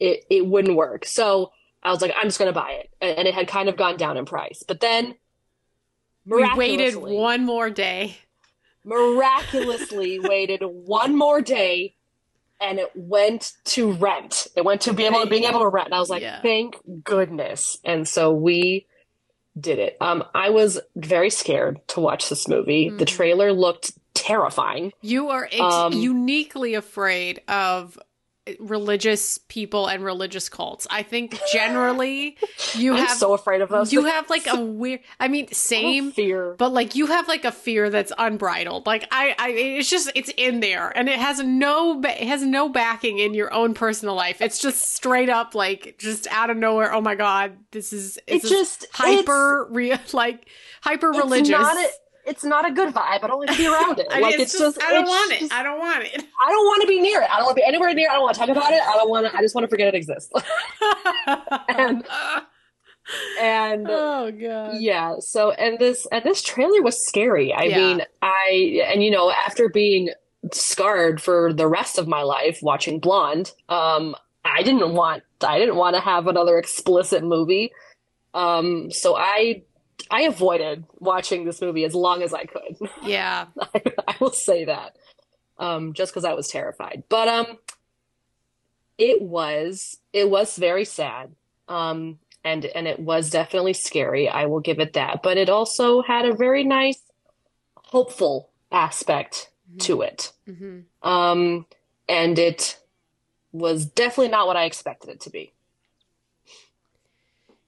[0.00, 1.04] it it wouldn't work.
[1.04, 1.50] So
[1.86, 4.16] I was like, I'm just gonna buy it, and, it had kind of gone down
[4.16, 4.62] in price.
[4.66, 5.14] But then
[6.24, 8.16] we waited one more day.
[8.84, 11.94] miraculously waited one more day
[12.60, 14.46] and it went to rent.
[14.56, 15.88] It went to be able to being able to rent.
[15.88, 16.40] And I was like, Yeah.
[16.40, 17.78] thank goodness.
[17.84, 18.86] And so we
[19.58, 19.96] did it.
[20.00, 22.88] Um, I was very scared to watch this movie.
[22.88, 23.08] The Mhm.
[23.08, 24.92] trailer looked terrifying.
[25.02, 27.98] You are ex- Um, uniquely afraid of
[28.58, 30.86] religious people and religious cults.
[30.90, 32.36] I think generally
[32.74, 33.92] you I'm have so afraid of those.
[33.92, 34.12] you things.
[34.12, 35.00] have like a weird.
[35.18, 36.12] I mean, I same.
[36.12, 36.54] fear.
[36.58, 38.86] But like you have like a fear that's unbridled.
[38.86, 42.68] Like I, I, it's just it's in there, and it has no, it has no
[42.68, 44.40] backing in your own personal life.
[44.40, 46.92] It's just straight up like just out of nowhere.
[46.92, 50.48] Oh my god, this is it's just hyper real, like
[50.82, 51.50] hyper religious.
[52.26, 53.22] It's not a good vibe.
[53.22, 54.06] I don't like to be around it.
[54.10, 55.40] I mean, like it's, it's, just, I don't want it.
[55.40, 56.12] just- I don't want it.
[56.44, 57.30] I don't want to be near it.
[57.30, 58.10] I don't want to be anywhere near it.
[58.10, 58.82] I don't want to talk about it.
[58.82, 59.36] I don't want to.
[59.36, 60.30] I just want to forget it exists.
[61.68, 62.04] and
[63.40, 64.76] and oh god.
[64.80, 65.16] yeah.
[65.20, 67.52] So and this and this trailer was scary.
[67.52, 67.76] I Yeah.
[67.78, 70.10] mean, I and you know after being
[70.52, 75.76] scarred for the rest of my life watching Blonde, um, I didn't want I didn't
[75.76, 77.72] want to have another explicit movie.
[78.34, 79.62] Um, so I
[80.10, 82.76] I avoided watching this movie as long as I could.
[83.04, 83.46] Yeah.
[83.60, 84.96] I, I will say that.
[85.58, 87.04] Um, just because I was terrified.
[87.08, 87.58] But um
[88.98, 91.34] it was it was very sad.
[91.68, 94.28] Um and and it was definitely scary.
[94.28, 95.22] I will give it that.
[95.22, 97.00] But it also had a very nice
[97.76, 100.32] hopeful aspect to it.
[100.46, 101.66] hmm Um
[102.08, 102.78] and it
[103.52, 105.52] was definitely not what I expected it to be.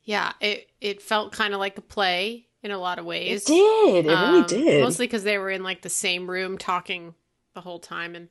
[0.08, 0.32] Yeah.
[0.40, 3.42] It it felt kind of like a play in a lot of ways.
[3.44, 4.06] It did.
[4.06, 4.82] It really Um, did.
[4.82, 7.14] Mostly because they were in like the same room talking
[7.52, 8.28] the whole time, and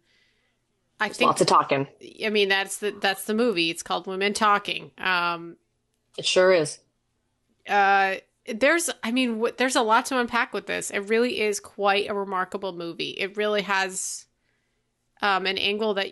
[1.00, 1.88] I think Lots of talking.
[2.26, 3.70] I mean that's the that's the movie.
[3.70, 4.90] It's called Women Talking.
[4.98, 5.58] Um,
[6.18, 6.80] It sure is.
[7.70, 8.16] uh,
[8.52, 10.90] there's I mean w- there's a lot to unpack with this.
[10.90, 13.12] It really is quite a remarkable movie.
[13.12, 14.26] It really has
[15.22, 16.08] um an angle that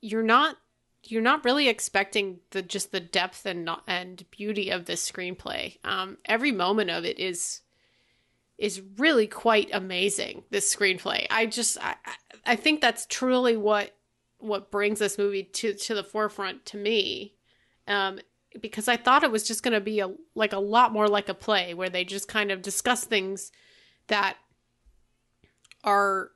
[0.00, 0.56] you're not
[1.04, 5.78] you're not really expecting the just the depth and and beauty of this screenplay.
[5.84, 7.62] Um, every moment of it is
[8.58, 10.44] is really quite amazing.
[10.50, 11.96] This screenplay, I just I-
[12.44, 13.94] I think that's truly what
[14.38, 17.34] what brings this movie to to the forefront to me.
[17.86, 18.20] Um,
[18.60, 21.28] because I thought it was just going to be a like a lot more like
[21.28, 23.52] a play where they just kind of discuss things
[24.08, 24.36] that
[25.84, 26.32] are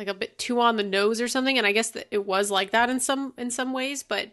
[0.00, 1.58] like a bit too on the nose or something.
[1.58, 4.30] And I guess that it was like that in some in some ways but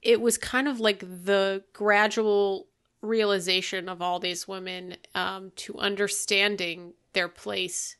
[0.00, 2.66] it was kind of like the gradual
[3.02, 7.96] realization of all these women um, to understanding their place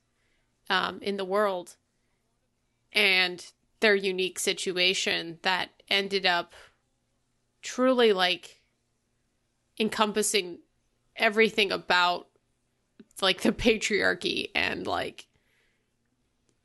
[0.70, 1.76] um, in the world
[2.92, 6.54] and their unique situation that ended up
[7.60, 8.60] truly like
[9.78, 10.58] encompassing
[11.16, 12.28] everything about
[13.20, 15.26] like the patriarchy and like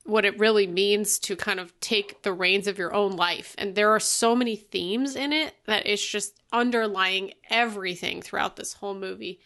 [0.08, 3.55] what it really means to kind of take the reins of your own life.
[3.58, 8.74] And there are so many themes in it that it's just underlying everything throughout this
[8.74, 9.39] whole movie.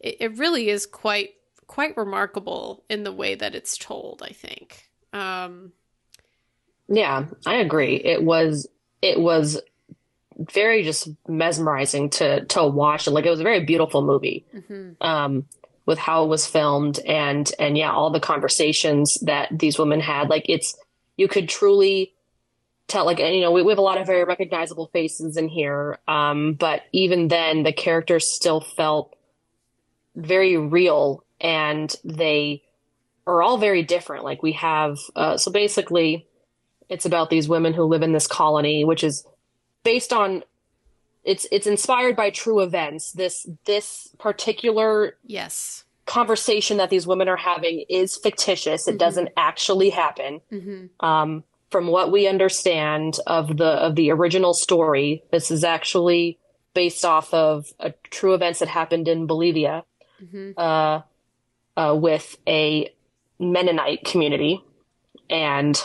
[0.00, 1.30] It, it really is quite
[1.66, 4.90] quite remarkable in the way that it's told, I think.
[5.12, 5.72] Um
[6.88, 7.96] Yeah, I agree.
[7.96, 8.68] It was
[9.02, 9.60] it was
[10.38, 13.06] very just mesmerizing to to watch.
[13.06, 14.46] Like it was a very beautiful movie.
[14.54, 14.96] mhm.
[15.00, 15.46] Um
[15.86, 20.28] with how it was filmed and and yeah, all the conversations that these women had.
[20.30, 20.76] Like it's
[21.16, 22.14] you could truly
[22.86, 25.98] tell like you know we, we have a lot of very recognizable faces in here
[26.06, 29.16] um but even then the characters still felt
[30.14, 32.62] very real and they
[33.26, 36.26] are all very different like we have uh so basically
[36.90, 39.24] it's about these women who live in this colony which is
[39.82, 40.44] based on
[41.24, 45.84] it's it's inspired by true events this this particular Yes.
[46.06, 48.98] conversation that these women are having is fictitious it Mhm.
[48.98, 55.24] doesn't actually happen hmm um, from what we understand of the of the original story,
[55.32, 56.38] this is actually
[56.72, 59.84] based off of uh, true events that happened in Bolivia
[60.30, 61.00] hmm uh,
[61.76, 62.92] uh, with a
[63.40, 64.62] Mennonite community,
[65.28, 65.76] and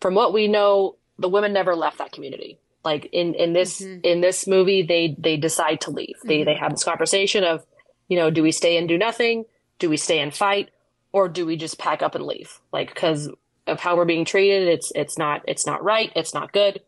[0.00, 2.60] from what we know, the women never left that community.
[2.86, 4.00] Like in in this Mhm.
[4.04, 6.16] in this movie, they they decide to leave.
[6.24, 7.66] They they have this conversation of,
[8.08, 9.44] you know, do we stay and do nothing?
[9.80, 10.70] Do we stay and fight,
[11.12, 12.60] or do we just pack up and leave?
[12.72, 13.28] Like because
[13.66, 16.12] of how we're being treated, it's it's not it's not right.
[16.14, 16.80] It's not good.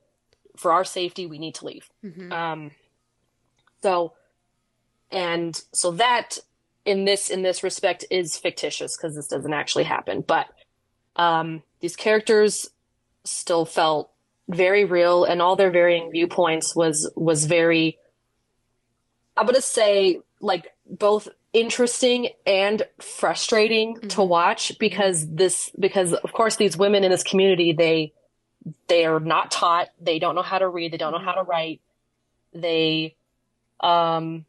[0.57, 1.87] For our safety, we need to leave.
[2.03, 2.71] hmm Um,
[3.83, 4.13] so,
[5.11, 6.39] and so that
[6.85, 10.21] in this in this respect is fictitious because this doesn't actually happen.
[10.21, 10.47] But
[11.17, 12.71] um, these characters
[13.25, 14.11] still felt
[14.49, 17.99] very real, and all their varying viewpoints was was very.
[19.37, 24.29] I'm gonna say like both interesting and frustrating to Mhm.
[24.29, 28.13] watch because this because of course these women in this community they
[28.89, 31.43] they are not taught they don't know how to read they don't know how to
[31.43, 31.81] write
[32.53, 33.17] they
[33.81, 34.45] um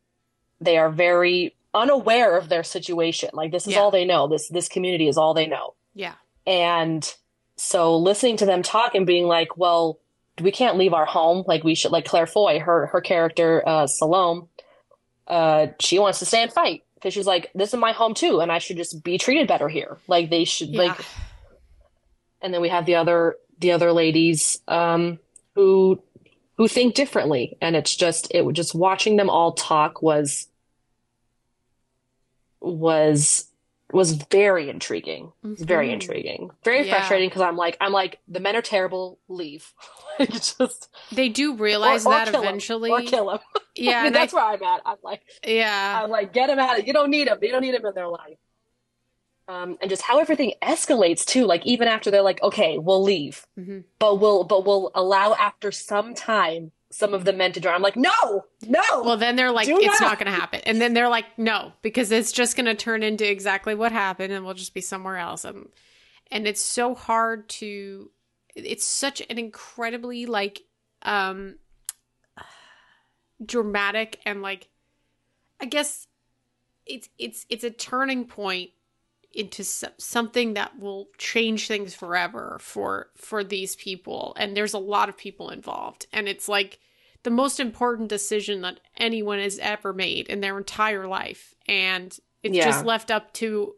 [0.60, 3.80] they are very unaware of their situation like this is Yeah.
[3.80, 6.16] all they know this this community is all they know Yeah.
[6.46, 7.16] and
[7.60, 10.00] so listening to them talk and being like well
[10.42, 11.44] we can't leave our home.
[11.46, 14.48] Like we should like claire foy her her character uh salome
[15.28, 18.40] uh she wants to stay and fight because she's like this is my home too
[18.40, 19.98] and i should just be treated better here.
[20.08, 20.84] Like they should Yeah.
[20.84, 21.00] like
[22.42, 25.20] and then we have the other the other ladies um
[25.56, 26.02] who
[26.56, 27.58] who think differently.
[27.62, 30.48] And it's just it just watching them all talk was
[32.62, 33.49] was
[33.92, 36.96] was very intriguing It's very intriguing very Yeah.
[36.98, 39.74] frustrating because i'm like i'm like the men are terrible leave
[40.20, 42.92] like just They do realize or, or that eventually.
[42.92, 43.40] or kill him
[43.76, 43.92] Yeah.
[44.00, 46.02] I mean, and I- that's where i'm at i'm like yeah.
[46.04, 47.38] I'm like, get him out of You don't need him.
[47.42, 48.38] You don't need him in their life.
[49.48, 51.46] Um, and just how everything escalates too.
[51.46, 53.84] Like even after they're like, okay, we'll leave, Mhm.
[53.98, 57.74] but we'll but we'll allow after some time some of the men to draw.
[57.74, 58.82] I'm like, no, no.
[59.04, 60.10] Well, then they're like, it's not.
[60.10, 60.62] not going to happen.
[60.66, 64.34] And then they're like, no, because it's just going to turn into exactly what happened
[64.34, 65.46] and we'll just be somewhere else.
[65.46, 65.70] And,
[66.32, 68.10] and it's so hard to,
[68.56, 70.64] it's such an incredibly like,
[71.04, 71.58] um,
[73.46, 74.70] dramatic and like,
[75.62, 76.08] I guess
[76.88, 78.72] it's, it's, it's a turning point
[79.34, 85.08] into something that will change things forever for for these people and there's a lot
[85.10, 86.80] of people involved and it's like
[87.24, 92.56] the most important decision that anyone has ever made in their entire life and it's
[92.56, 92.66] Yeah.
[92.66, 93.76] just left up to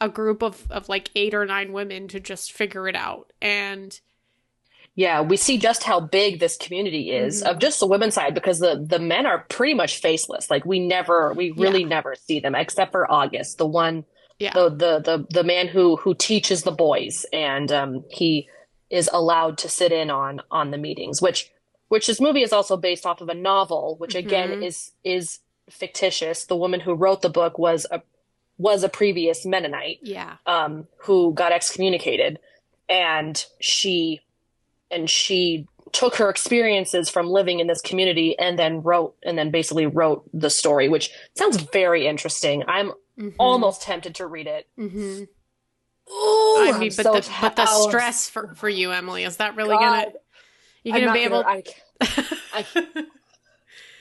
[0.00, 4.00] a group of of like eight or nine women to just figure it out and
[4.96, 7.50] yeah, we see just how big this community is Mhm.
[7.50, 10.50] of just the women's side because the the men are pretty much faceless.
[10.50, 14.04] Like we never, we really never see them except for August, the one
[14.38, 14.52] yeah.
[14.52, 18.48] The the the the man who who teaches the boys and um he
[18.90, 21.50] is allowed to sit in on on the meetings which
[21.88, 24.64] which this movie is also based off of a novel which again Mhm.
[24.66, 25.38] is is
[25.70, 26.44] fictitious.
[26.46, 28.02] The woman who wrote the book was a
[28.58, 30.36] was a previous mennonite yeah.
[30.46, 32.38] um who got excommunicated
[32.88, 34.20] and she
[34.90, 39.50] and she took her experiences from living in this community and then wrote and then
[39.50, 42.62] basically wrote the story which sounds very interesting.
[42.68, 43.34] I'm Mhm.
[43.38, 45.28] almost tempted to read it Mhm.
[46.10, 49.56] Ooh, i mean but so the but the stress for for you emily is that
[49.56, 49.80] really God.
[50.06, 50.12] gonna
[50.82, 51.62] you're I'm gonna not be able gonna-
[52.52, 53.04] I, I,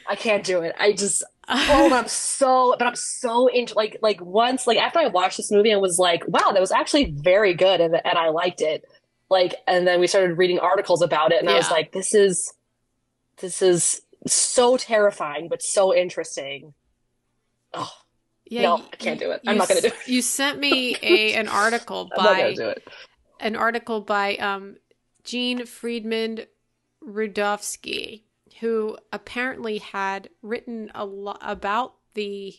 [0.09, 0.75] I can't do it.
[0.77, 5.07] I just oh, I'm so, but I'm so into like like once like after I
[5.07, 8.29] watched this movie and was like, wow, that was actually very good and and I
[8.29, 8.83] liked it.
[9.29, 12.53] Like, and then we started reading articles about it, and I was like, this is
[13.37, 16.73] this is so terrifying, but so interesting.
[17.73, 17.91] Oh,
[18.45, 19.41] yeah no, y- I can't do it.
[19.45, 20.07] I'm not gonna do it.
[20.07, 22.87] you sent me a an article by do it.
[23.39, 24.77] an article by um,
[25.23, 26.41] Gene Friedman
[27.05, 28.23] Rudovsky,
[28.59, 32.55] who apparently had written a lot about the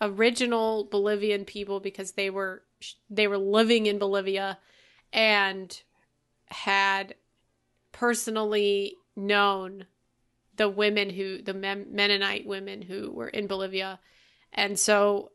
[0.00, 2.62] original Bolivian people because they were
[3.08, 4.58] they were living in Bolivia
[5.12, 5.80] and
[6.46, 7.14] had
[7.92, 9.86] personally known
[10.56, 14.00] the women who the Men- Mennonite women who were in Bolivia
[14.52, 15.30] and so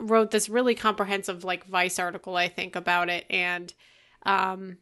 [0.00, 3.24] wrote this really comprehensive like vice article i think about it.
[3.30, 3.72] And
[4.24, 4.78] um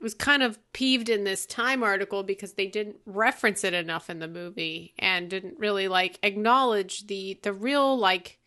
[0.00, 4.20] was kind of peeved in this Time article because they didn't reference it enough in
[4.20, 8.38] the movie and didn't really like acknowledge the the real like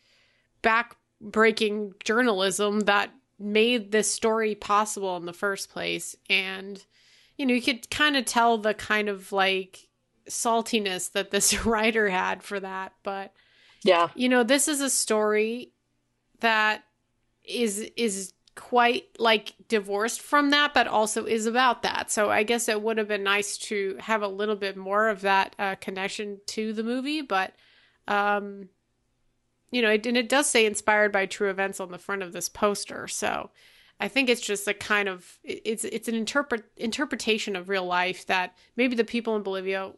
[0.62, 6.16] back-breaking journalism that made this story possible in the first place.
[6.30, 6.84] And
[7.38, 9.90] you know you could kind of tell the kind of like
[10.30, 12.94] saltiness that this writer had for that.
[13.04, 13.34] But
[13.84, 14.10] Yeah.
[14.16, 15.72] you know this is a story
[16.40, 16.84] that
[17.44, 22.12] is is quite like divorced from that but also is about that.
[22.12, 25.22] So i guess it would have been nice to have a little bit more of
[25.22, 27.54] that uh, connection to the movie but
[28.08, 28.70] um
[29.72, 32.34] you know it, and it does say inspired by true events on the front of
[32.34, 33.08] this poster.
[33.08, 33.50] So
[34.00, 38.26] i think it's just a kind of it's it's an interpret interpretation of real life
[38.28, 39.92] that maybe the people in bolivia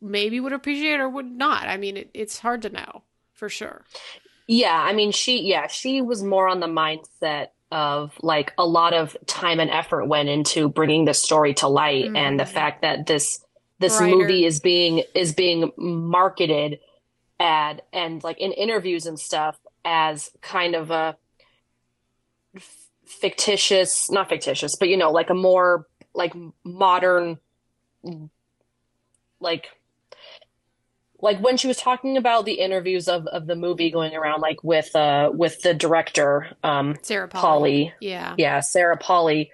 [0.00, 1.66] maybe would appreciate or would not.
[1.66, 3.02] I mean it, it's hard to know
[3.36, 3.84] for sure
[4.48, 8.94] Yeah, I mean, she, yeah, she was more on the mindset of like a lot
[8.94, 12.48] of time and effort went into bringing this story to light, and the Mhm.
[12.48, 13.44] fact that this
[13.80, 14.16] this Writer.
[14.16, 16.78] movie is being is being marketed
[17.40, 21.16] ad and like in interviews and stuff as kind of a
[22.54, 26.34] f- fictitious, not fictitious, but you know, like a more like
[26.64, 27.38] modern,
[29.40, 29.66] like
[31.20, 34.62] like when she was talking about the interviews of, of the movie going around like
[34.62, 37.92] with uh with the director um sarah Polley.
[38.00, 38.34] Yeah.
[38.38, 39.50] Yeah Sarah Polley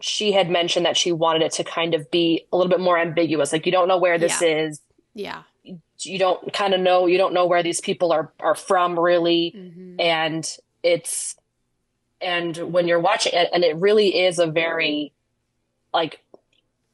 [0.00, 2.98] she had mentioned that she wanted it to kind of be a little bit more
[2.98, 3.52] ambiguous.
[3.52, 4.80] Like you don't know where this is.
[5.14, 5.44] Yeah.
[5.62, 9.50] You don't kind of know you don't know where these people are are from really.
[9.50, 11.36] Hmm and it's
[12.20, 15.12] and when you're watching it and it really is a very
[15.92, 16.23] like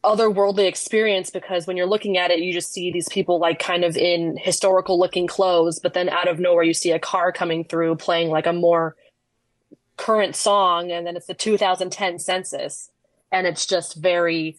[0.03, 3.85] otherworldly experience because when you're looking at it you just see these people like kind
[3.85, 7.65] of in historical looking clothes but then out of nowhere you see a car coming
[7.65, 8.97] through playing like a more
[9.99, 12.91] current song and then it's the 2010 census
[13.31, 14.57] and it's just very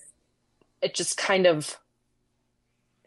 [0.81, 1.77] it just kind of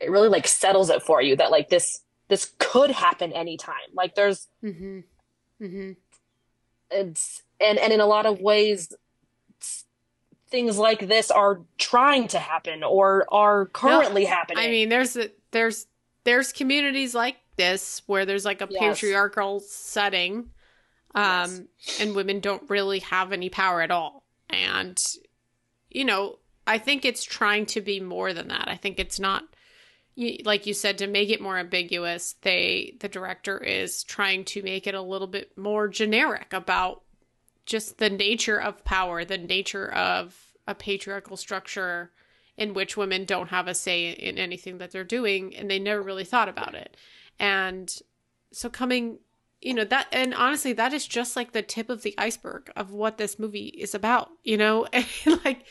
[0.01, 4.17] it really like settles it for you that like this this could happen anytime like
[4.17, 5.01] there's mm-hmm.
[5.63, 5.93] Mm-hmm.
[6.91, 8.93] it's and and in a lot of ways
[10.55, 15.31] things like this are trying to happen or are currently happening I mean, there's a,
[15.51, 15.87] there's
[16.23, 18.81] there's communities like this where there's like a Yes.
[18.81, 20.51] patriarchal setting,
[21.15, 21.69] um,
[22.01, 24.25] and women don't really have any power at all.
[24.49, 25.03] And
[25.91, 28.69] you know, I think it's trying to be more than that.
[28.69, 29.45] I think it's not
[30.45, 32.35] like you said to make it more ambiguous.
[32.43, 37.03] They the director is trying to make it a little bit more generic about
[37.67, 42.11] just the nature of power, the nature of a patriarchal structure
[42.57, 46.03] in which women don't have a say in anything that they're doing and they never
[46.03, 46.97] really thought about it.
[47.39, 47.95] And
[48.53, 49.19] so coming
[49.61, 52.93] you know that and honestly that is just like the tip of the iceberg of
[52.93, 54.87] what this movie is about, you know?
[55.45, 55.65] like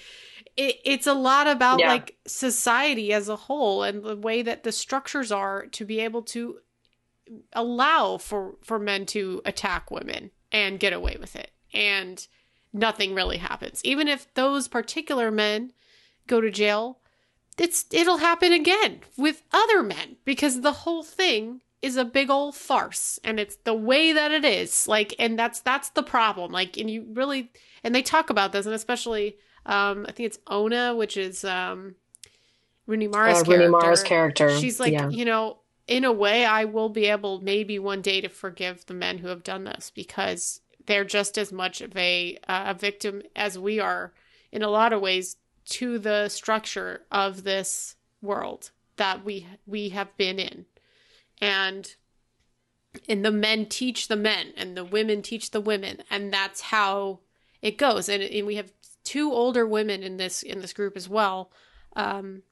[0.57, 1.89] it, it's a lot about Yeah.
[1.89, 6.23] like society as a whole and the way that the structures are to be able
[6.23, 6.57] to
[7.53, 12.27] allow for for men to attack women and get away with it and
[12.71, 13.81] nothing really happens.
[13.83, 15.73] Even if those particular men
[16.27, 16.99] go to jail
[17.57, 22.55] it's it'll happen again with other men because the whole thing is a big old
[22.55, 24.87] farce and it's the way that it is.
[24.87, 26.51] Like and that's that's the problem.
[26.51, 27.51] Like and you really
[27.83, 31.95] and they talk about this and especially um i think it's ona which is um
[32.85, 33.59] Rooney Mara's uh, character.
[33.59, 34.59] Rooney Mara's character.
[34.59, 35.07] She's like, yeah.
[35.07, 38.93] you know, in a way, I will be able maybe one day to forgive the
[38.93, 43.21] men who have done this because they're just as much of a uh, a victim
[43.35, 44.13] as we are
[44.51, 50.15] in a lot of ways to the structure of this world that we we have
[50.17, 50.65] been in,
[51.41, 51.95] and
[53.07, 57.19] and the men teach the men and the women teach the women, and that's how
[57.61, 58.09] it goes.
[58.09, 58.71] And, and we have
[59.03, 61.51] two older women in this in this group as well.
[61.95, 62.43] Um,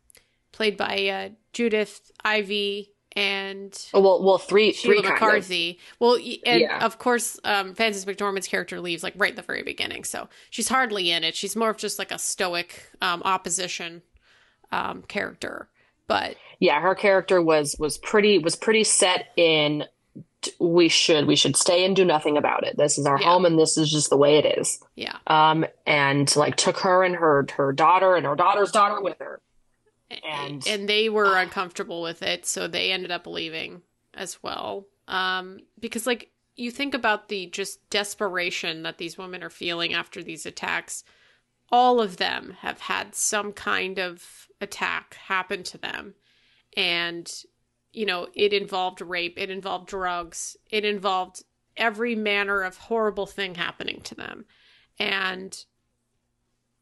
[0.51, 5.51] played by uh, Judith Ivey and Oh, well well three Sheila three kind of
[5.99, 6.83] Well, and Yeah.
[6.83, 10.69] of course, um, Frances McDormand's character leaves like right at the very beginning, so she's
[10.69, 11.35] hardly in it.
[11.35, 14.01] She's more of just like a stoic um, opposition
[14.71, 15.67] um, character.
[16.07, 19.85] But yeah her character was was pretty was pretty set in
[20.59, 23.27] we should we should stay and do nothing about it this is our Yeah.
[23.27, 27.03] home and this is just the way it is yeah, um and like took her
[27.03, 29.39] and her her daughter and her daughter's daughter with her
[30.23, 33.81] And- and they were uncomfortable with it, so they ended up leaving
[34.13, 34.87] as well.
[35.07, 40.21] Um, because like you think about the just desperation that these women are feeling after
[40.21, 41.03] these attacks,
[41.71, 46.15] all of them have had some kind of attack happen to them,
[46.75, 47.43] and
[47.93, 51.43] you know it involved rape, it involved drugs, it involved
[51.77, 54.45] every manner of horrible thing happening to them,
[54.99, 55.65] and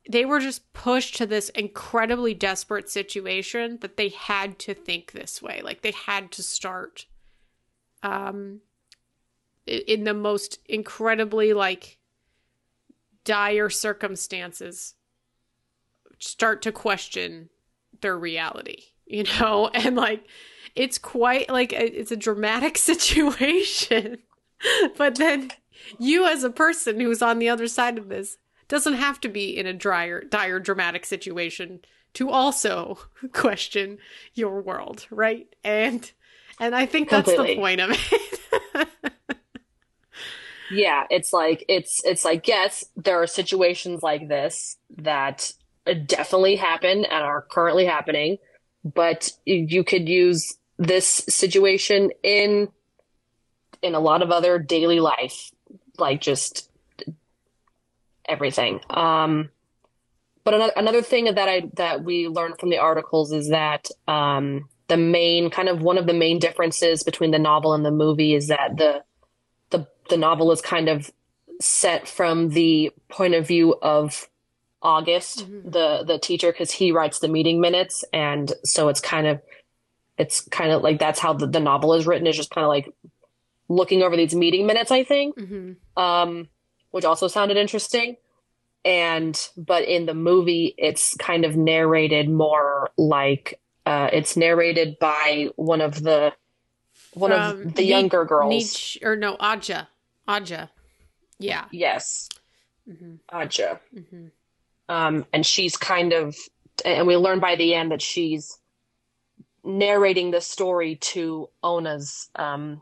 [0.10, 5.40] they were just pushed to this incredibly desperate situation that they had to think this
[5.40, 5.62] way.
[5.64, 7.06] Like they had to start
[8.02, 8.62] um
[9.68, 12.00] in the most incredibly like
[13.24, 14.96] dire circumstances
[16.18, 17.50] start to question
[18.02, 19.70] their reality, you know?
[19.76, 20.26] And like
[20.76, 24.18] it's quite like it's a dramatic situation.
[24.98, 25.52] but then
[26.00, 28.38] you as a person who's on the other side of this
[28.70, 31.82] doesn't have to be in a dire, dire dramatic situation
[32.14, 33.00] to also
[33.34, 33.98] question
[34.34, 35.48] your world, right?
[35.64, 36.10] And
[36.62, 37.56] and I think that's Completely.
[37.56, 38.88] the point of it.
[40.72, 45.52] yeah, it's like it's it's like yes, there are situations like this that
[46.06, 48.38] definitely happen and are currently happening,
[48.84, 52.70] but you could use this situation in
[53.82, 55.52] in a lot of other daily life,
[55.98, 56.69] like just
[58.30, 58.80] everything.
[58.90, 59.50] Um,
[60.44, 64.70] but another, another thing that I that we learned from the articles is that um,
[64.88, 68.34] the main kind of one of the main differences between the novel and the movie
[68.34, 69.04] is that the
[69.70, 71.12] the the novel is kind of
[71.62, 74.28] set from the point of view of
[74.82, 75.70] August, mm-hmm.
[75.70, 79.42] the the teacher, because he writes the meeting minutes, and so it's kind of
[80.18, 82.70] it's kind of like that's how the, the novel is written is just kind of
[82.70, 82.94] like
[83.68, 86.02] looking over these meeting minutes, I think, mm-hmm.
[86.02, 86.48] um,
[86.92, 88.18] which also sounded interesting.
[88.86, 95.50] And but in the movie, it's kind of narrated more like uh, it's narrated by
[95.56, 96.34] one of the
[97.14, 99.88] one of the younger girls, Nietzsche, or no, Aja,
[100.28, 100.70] Aja,
[101.40, 102.30] yeah, yes,
[102.88, 103.16] mm-hmm.
[103.30, 104.28] Aja, mm-hmm.
[104.88, 106.38] um, and she's kind of,
[106.86, 108.60] and we learn by the end that she's
[109.64, 112.82] narrating the story to Ona's um,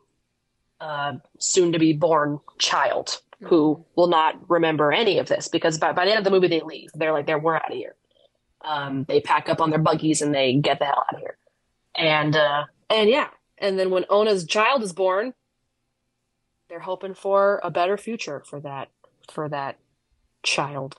[0.79, 3.81] uh, soon to be born child who mm-hmm.
[3.95, 6.61] will not remember any of this because by, by the end of the movie they
[6.61, 6.89] leave.
[6.95, 7.95] They're like, they're we're out of here.
[8.61, 11.37] Um, they pack up on their buggies and they get the hell out of here.
[11.95, 15.33] And uh, and yeah, and then when Ona's child is born,
[16.69, 18.89] they're hoping for a better future for that
[19.31, 19.77] for that
[20.43, 20.95] child.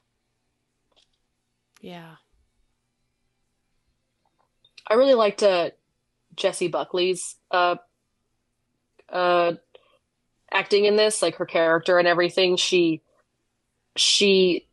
[1.81, 2.17] Yeah.
[4.87, 5.71] I really liked uh,
[6.35, 7.77] Jessie Buckley's uh,
[9.09, 9.55] uh,
[10.53, 12.57] acting in this, like her character and everything.
[12.57, 13.03] She,
[13.97, 14.67] she,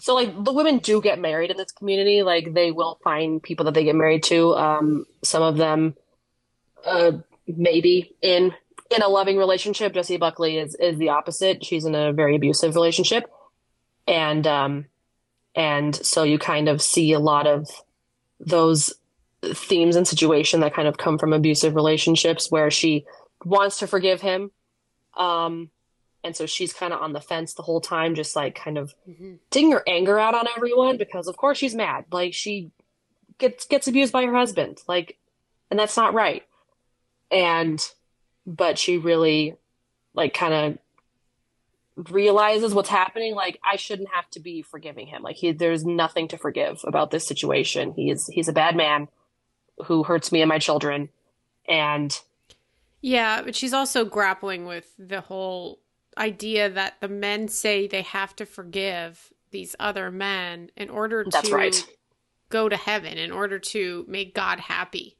[0.00, 2.22] so like the women do get married in this community.
[2.22, 4.54] Like they will find people that they get married to.
[4.54, 5.94] Um, some of them,
[6.84, 7.12] uh,
[7.46, 8.54] maybe in
[8.90, 9.92] in a loving relationship.
[9.92, 11.64] Jessie Buckley is is the opposite.
[11.64, 13.24] She's in a very abusive relationship,
[14.06, 14.86] and um,
[15.54, 17.68] and so you kind of see a lot of
[18.40, 18.92] those
[19.42, 23.04] themes and situation that kind of come from abusive relationships where she
[23.44, 24.50] wants to forgive him.
[25.16, 25.70] Um,
[26.24, 28.94] and so she's kind of on the fence the whole time, just like kind of
[29.08, 29.34] mm-hmm.
[29.50, 32.06] taking her anger out on everyone because of course she's mad.
[32.10, 32.70] Like she
[33.38, 34.82] gets gets abused by her husband.
[34.88, 35.16] Like
[35.70, 36.44] and that's not right.
[37.30, 37.82] And
[38.46, 39.56] but she really
[40.14, 40.78] like kind of
[42.10, 46.28] realizes what's happening like i shouldn't have to be forgiving him like he there's nothing
[46.28, 49.08] to forgive about this situation he is he's a bad man
[49.86, 51.08] who hurts me and my children
[51.68, 52.20] and
[53.00, 55.80] yeah, but she's also grappling with the whole
[56.16, 61.48] idea that the men say they have to forgive these other men in order That's
[61.48, 61.86] to right.
[62.50, 65.16] go to heaven, in order to make God happy.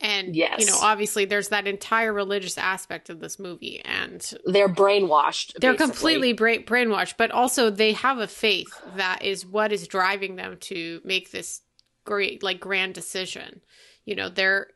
[0.00, 0.60] And yes.
[0.60, 5.54] you know, obviously there's that entire religious aspect of this movie and they're brainwashed.
[5.60, 5.86] They're basically.
[5.86, 10.56] completely bra- brainwashed, but also they have a faith that is what is driving them
[10.60, 11.62] to make this
[12.04, 13.60] great like grand decision.
[14.04, 14.68] You know, they're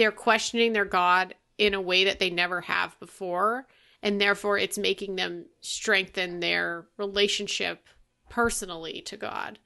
[0.00, 3.66] they're questioning their God in a way that they never have before.
[4.02, 7.86] And therefore, it's making them strengthen their relationship
[8.30, 9.58] personally to God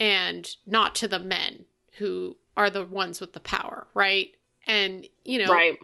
[0.00, 1.64] and not to the men
[1.98, 4.34] who are the ones with the power, right?
[4.66, 5.78] And, you know, right.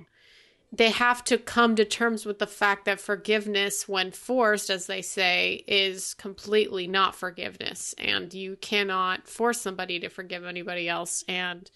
[0.72, 5.02] they have to come to terms with the fact that forgiveness, when forced, as they
[5.02, 7.94] say, is completely not forgiveness.
[7.96, 11.22] And you cannot force somebody to forgive anybody else.
[11.28, 11.70] And,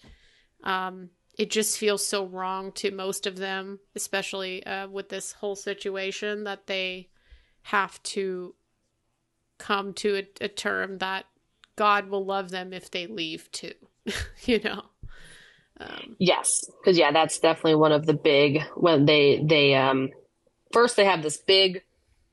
[0.65, 5.55] um, it just feels so wrong to most of them, especially uh, with this whole
[5.55, 7.07] situation, that they
[7.63, 8.53] have to
[9.57, 11.25] come to a, a term that
[11.77, 13.71] God will love them if they leave too.
[14.43, 14.83] you know.
[15.79, 20.09] Um, yes, because yeah, that's definitely one of the big when they they um
[20.73, 21.83] first they have this big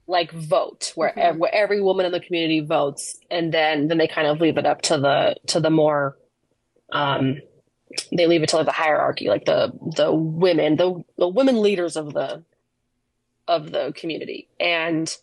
[0.09, 1.39] like vote where, mm-hmm.
[1.39, 4.67] where every woman in the community votes, and then then they kind of leave it
[4.67, 6.17] up to the to the more
[6.91, 7.37] um
[8.13, 11.97] they leave it to like the hierarchy, like the the women, the the women leaders
[11.97, 12.43] of the
[13.49, 15.17] of the community, and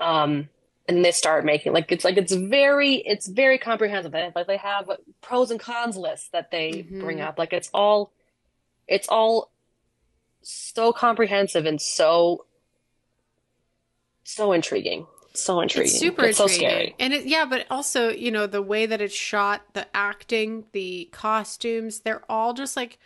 [0.00, 0.48] um,
[0.88, 4.14] and they start making like it's like it's very it's very comprehensive.
[4.14, 7.00] Like they have pros and cons lists that they Mhm.
[7.00, 7.38] bring up.
[7.38, 8.12] Like it's all
[8.88, 9.50] it's all
[10.42, 12.46] so comprehensive and so
[14.24, 15.06] so intriguing.
[15.42, 15.90] So intriguing.
[15.90, 16.68] It's super It's so intriguing.
[16.70, 16.94] scary.
[16.98, 21.08] And it, yeah, but also, you know, the way that it's shot, the acting, the
[21.12, 22.98] costumes, they're all just like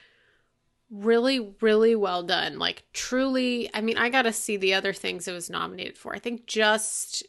[0.91, 2.59] really, really well done.
[2.59, 6.15] Like truly, I mean, I got to see the other things it was nominated for.
[6.15, 7.23] I think just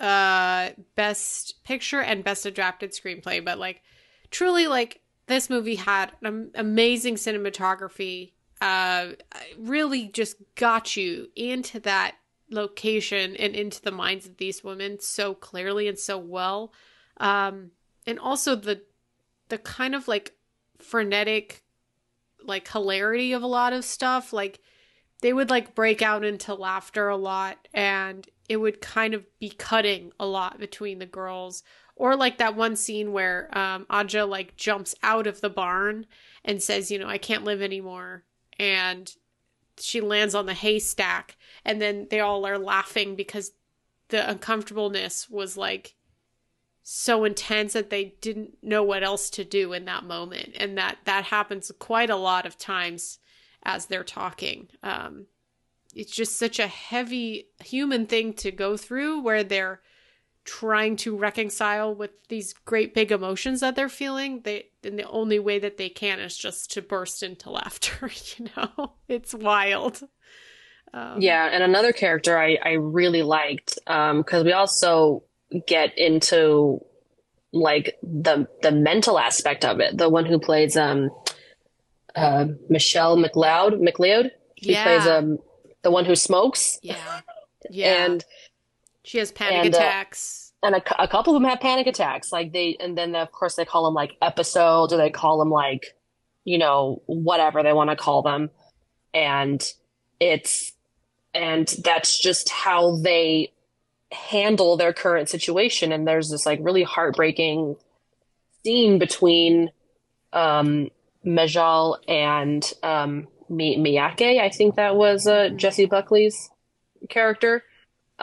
[0.00, 3.80] uh best picture and best adapted screenplay, but like
[4.32, 8.32] truly like this movie had an amazing cinematography.
[8.60, 9.10] Uh
[9.56, 12.16] really just got you into that
[12.54, 16.72] location and into the minds of these women so clearly and so well.
[17.18, 17.72] Um
[18.06, 18.82] and also the
[19.48, 20.34] the kind of like
[20.78, 21.62] frenetic
[22.42, 24.32] like hilarity of a lot of stuff.
[24.32, 24.60] Like
[25.20, 29.48] they would like break out into laughter a lot and it would kind of be
[29.48, 31.62] cutting a lot between the girls.
[31.96, 36.06] Or like that one scene where um Aja like jumps out of the barn
[36.44, 38.24] and says you know I can't live anymore.
[38.58, 39.12] And
[39.78, 43.52] she lands on the haystack and then they all are laughing because
[44.08, 45.94] the uncomfortableness was like
[46.82, 50.50] so intense that they didn't know what else to do in that moment.
[50.60, 53.18] And that that happens quite a lot of times
[53.62, 54.68] as they're talking.
[54.82, 55.26] Um
[55.94, 59.80] it's just such a heavy human thing to go through where they're
[60.44, 65.38] trying to reconcile with these great big emotions that they're feeling they and the only
[65.38, 70.02] way that they can is just to burst into laughter you know it's wild
[70.92, 75.24] um, Yeah, and another character I, I really liked because we also
[75.66, 76.84] get into
[77.52, 79.96] like the the mental aspect of it.
[79.96, 81.10] The one who plays um
[82.14, 84.30] uh, Michelle McLeod McLeod.
[84.54, 84.82] he Yeah.
[84.84, 85.38] plays um
[85.82, 87.20] the one who smokes, yeah
[87.70, 88.24] yeah and
[89.04, 92.32] she has panic and, uh, attacks and a, a couple of them have panic attacks.
[92.32, 95.50] Like they, and then of course they call them like episodes, or they call them
[95.50, 95.94] like,
[96.44, 98.50] you know, whatever they want to call them,
[99.12, 99.62] and
[100.18, 100.72] it's,
[101.34, 103.52] and that's just how they
[104.10, 105.92] handle their current situation.
[105.92, 107.76] And there's this like really heartbreaking
[108.62, 109.70] scene between
[110.32, 110.90] um,
[111.26, 114.40] Majal and um, Mi- Miyake.
[114.40, 116.50] I think that was uh, Jessie Buckley's
[117.08, 117.64] character.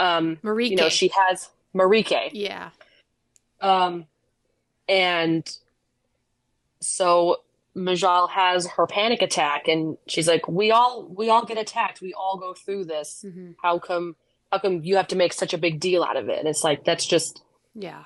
[0.01, 0.69] Um, Marike.
[0.71, 2.31] you know, she has Marike.
[2.33, 2.69] yeah
[3.61, 4.05] Um,
[4.89, 5.49] and
[6.79, 7.41] so
[7.75, 12.01] Majal has her panic attack, and she's like, "We all, we all get attacked.
[12.01, 13.23] We all go through this.
[13.25, 13.55] Mhm.
[13.61, 14.15] How come,
[14.51, 16.63] how come you have to make such a big deal out of it?" And it's
[16.63, 17.41] like that's just
[17.75, 18.03] yeah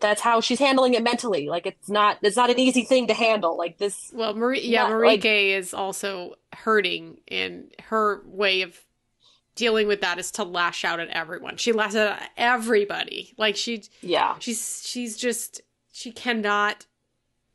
[0.00, 1.48] that's how she's handling it mentally.
[1.48, 3.58] Like it's not, it's not an easy thing to handle.
[3.58, 8.80] Like this, Well, Marie, yeah, Not, Marike like- is also hurting, and her way of
[9.60, 11.58] dealing with that is to lash out at everyone.
[11.58, 13.34] She lashes out at everybody.
[13.36, 15.60] Like she, yeah, she's she's just
[15.92, 16.86] she cannot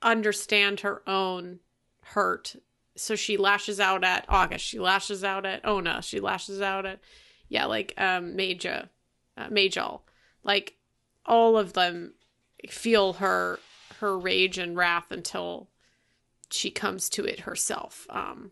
[0.04, 1.62] understand her own
[2.04, 2.58] hurt,
[2.96, 4.64] so she lashes out at August.
[4.64, 6.04] She lashes out at Ona.
[6.04, 7.00] She lashes out at
[7.50, 8.90] yeah, like um Maja,
[9.36, 10.02] uh, Majal.
[10.44, 10.76] Like
[11.26, 12.14] all of them
[12.70, 13.60] feel her
[14.00, 15.70] her rage and wrath until
[16.52, 18.06] she comes to it herself.
[18.12, 18.52] Um,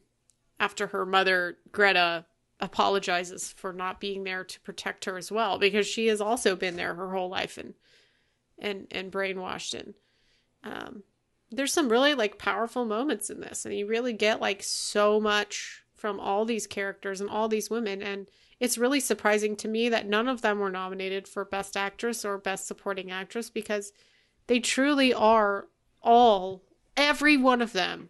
[0.60, 2.26] after her mother Greta
[2.64, 6.78] apologizes for not being there to protect her as well, because she has also been
[6.78, 7.74] there her whole life and
[8.58, 9.94] and and brainwashed and
[10.64, 11.04] um,
[11.52, 15.84] there's some really like powerful moments in this, and you really get like so much
[15.94, 18.28] from all these characters and all these women, and
[18.60, 22.38] it's really surprising to me that none of them were nominated for best actress or
[22.38, 23.92] best supporting actress because
[24.48, 25.68] they truly are
[26.02, 26.64] all
[26.96, 28.10] every one of them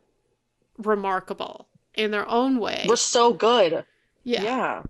[0.78, 2.86] remarkable in their own way.
[2.88, 3.86] we're so good.
[4.24, 4.44] Yeah.
[4.44, 4.84] yeah.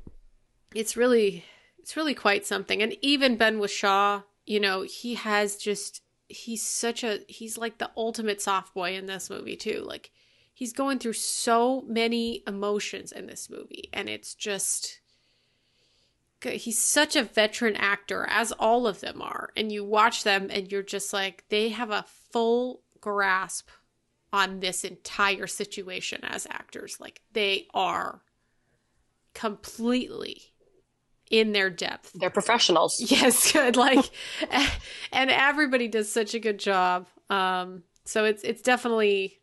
[0.74, 1.46] It's really
[1.80, 2.82] it's really quite something.
[2.82, 7.92] And even Ben Whishaw, you know, he has just he's such a he's like the
[7.98, 9.84] ultimate soft boy in this movie too.
[9.86, 10.12] Like
[10.54, 15.02] he's going through so many emotions in this movie and it's just
[16.42, 20.72] he's such a veteran actor as all of them are and you watch them and
[20.72, 23.70] you're just like they have a full grasp
[24.34, 28.22] on this entire situation as actors like they are
[29.34, 30.42] completely
[31.32, 33.00] in their depth They're professionals.
[33.12, 33.76] Yes, good.
[33.76, 34.06] Like,
[35.12, 37.08] and everybody does such a good job.
[37.30, 39.40] Um, so it's it's definitely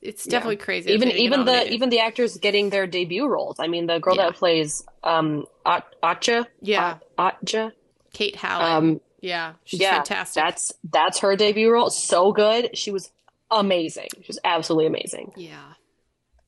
[0.00, 0.90] it's definitely crazy.
[0.92, 3.56] even even the even the actors getting their debut roles.
[3.60, 4.26] I mean, the girl Yeah.
[4.26, 6.98] that plays um At- Atcha, Yeah.
[7.18, 7.72] At- Atcha,
[8.12, 8.68] Kate Hallett.
[8.68, 10.42] um, yeah, she's yeah, fantastic.
[10.42, 11.90] That's that's her debut role.
[11.90, 12.76] So good.
[12.76, 13.10] She was
[13.50, 14.08] amazing.
[14.16, 15.32] She was absolutely amazing.
[15.36, 15.74] yeah,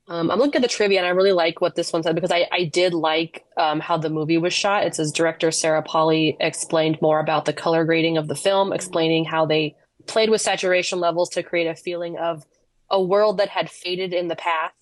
[0.07, 2.31] Um, I'm looking at the trivia and I really like what this one said because
[2.31, 4.85] I, I did like um, how the movie was shot.
[4.85, 9.25] It says director Sarah Polley explained more about the color grading of the film, explaining
[9.25, 9.77] how they
[10.07, 12.45] played with saturation levels to create a feeling of
[12.91, 14.75] a world that had faded in the past.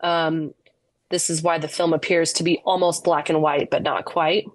[0.00, 0.54] Um,
[1.10, 4.46] this is why the film appears to be almost black and white, but not quite.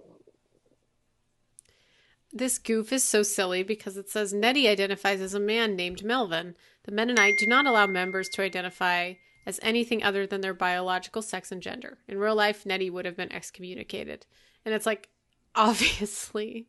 [2.30, 6.56] This goof is so silly because it says Nettie identifies as a man named Melvin.
[6.84, 9.14] The Mennonite do not allow members to identify
[9.48, 11.96] as anything other than their biological sex and gender.
[12.06, 14.26] In real life, Nettie would have been excommunicated.
[14.62, 15.08] And it's like,
[15.54, 16.66] obviously,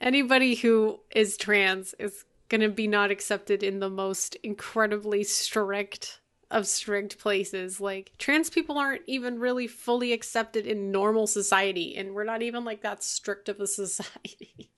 [0.00, 6.20] anybody who is trans is going to be not accepted in the most incredibly strict
[6.50, 7.80] of strict places.
[7.80, 12.64] Like, trans people aren't even really fully accepted in normal society, and we're not even
[12.64, 14.72] like that strict of a society.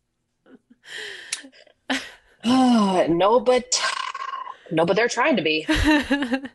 [2.44, 3.80] no, but
[4.70, 5.66] no, but they're trying to be.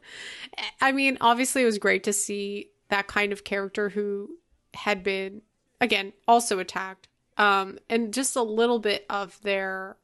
[0.79, 4.37] I mean, obviously, it was great to see that kind of character who
[4.73, 5.41] had been,
[5.79, 9.97] again, also attacked, um, and just a little bit of their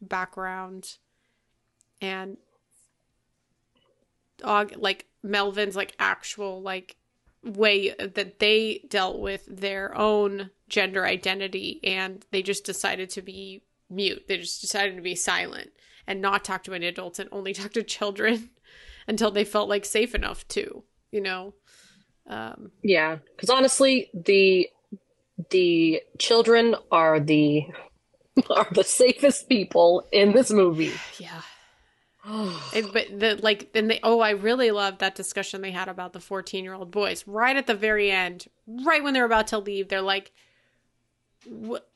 [0.00, 0.96] background
[2.00, 2.36] and
[4.42, 6.96] uh, like Melvin's like actual like
[7.44, 13.62] way that they dealt with their own gender identity and they just decided to be
[13.90, 14.24] mute.
[14.28, 15.70] They just decided to be silent
[16.06, 18.50] and not talk to any adults and only talk to children
[19.08, 21.54] until they felt like safe enough to, you know.
[22.28, 24.68] Um, yeah, because honestly, the
[25.50, 27.66] the children are the
[28.50, 30.92] are the safest people in this movie.
[31.18, 31.40] Yeah.
[32.74, 36.12] and, but the like then they oh I really loved that discussion they had about
[36.12, 38.48] the 14 year old boys right at the very end
[38.84, 40.32] right when they're about to leave they're like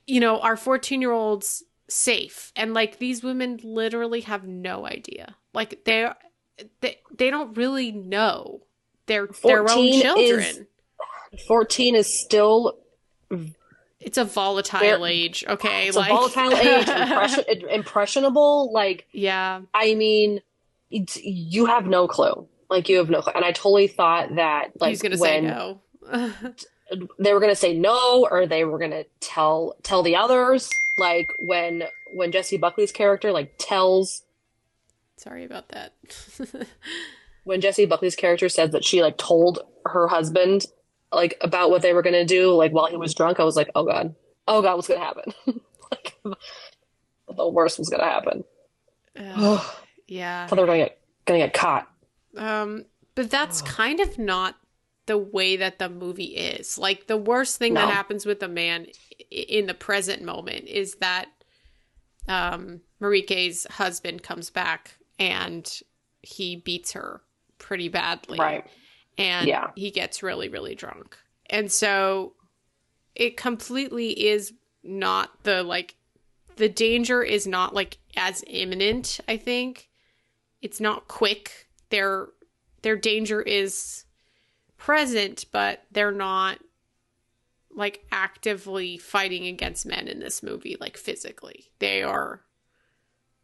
[0.06, 5.36] you know our 14 year olds safe and like these women literally have no idea
[5.52, 6.14] like they're
[6.80, 8.60] they, they don't really know
[9.06, 10.40] their their own children.
[10.40, 10.62] Is,
[11.46, 12.78] Fourteen is still.
[14.00, 15.86] It's a volatile age, okay?
[15.86, 16.10] It's like...
[16.10, 18.72] a volatile age, impression, impressionable.
[18.72, 19.60] Like, yeah.
[19.72, 20.40] I mean,
[20.90, 22.48] you have no clue.
[22.68, 23.32] Like, you have no clue.
[23.36, 25.80] And I totally thought that, like, he's gonna say no.
[27.18, 30.70] they were gonna say no, or they were gonna tell tell the others.
[30.98, 34.22] Like when when Jessie Buckley's character like tells
[35.22, 35.94] Sorry about that.
[37.44, 40.66] when Jessie Buckley's character said that she like told her husband
[41.12, 43.70] like about what they were gonna do like while he was drunk, I was like,
[43.76, 44.16] oh god,
[44.48, 45.32] oh god, what's gonna happen?
[45.90, 46.14] like
[47.36, 48.44] the worst was gonna happen.
[49.16, 49.64] Uh,
[50.08, 51.88] yeah, thought they were gonna get gonna get caught.
[52.36, 54.56] Um, but that's kind of not
[55.06, 56.78] the way that the movie is.
[56.78, 57.82] Like the worst thing no.
[57.82, 58.86] that happens with a man
[59.30, 61.28] in the present moment is that
[62.26, 65.80] um Marique's husband comes back and
[66.22, 67.22] he beats her
[67.58, 68.38] pretty badly.
[68.38, 68.66] Right.
[69.18, 69.70] And yeah.
[69.76, 71.16] he gets really, really drunk.
[71.50, 72.34] And so
[73.14, 74.52] it completely is
[74.82, 75.96] not the like
[76.56, 79.88] the danger is not like as imminent, I think.
[80.60, 81.68] It's not quick.
[81.90, 82.28] Their
[82.82, 84.04] their danger is
[84.76, 86.58] present, but they're not
[87.74, 91.70] like actively fighting against men in this movie, like physically.
[91.78, 92.42] They are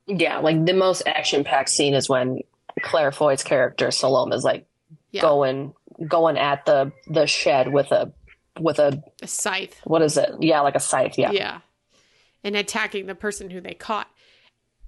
[0.09, 2.41] yeah, like the most action packed scene is when
[2.83, 4.67] Claire Foy's character Salome is like
[5.11, 5.21] yeah.
[5.21, 5.75] going
[6.07, 8.13] going at the the shed with a
[8.59, 9.81] with a, a scythe.
[9.85, 10.31] What is it?
[10.41, 11.19] Yeah, like a scythe.
[11.19, 11.31] Yeah.
[11.33, 11.61] Yeah,
[12.43, 14.09] and attacking the person who they caught.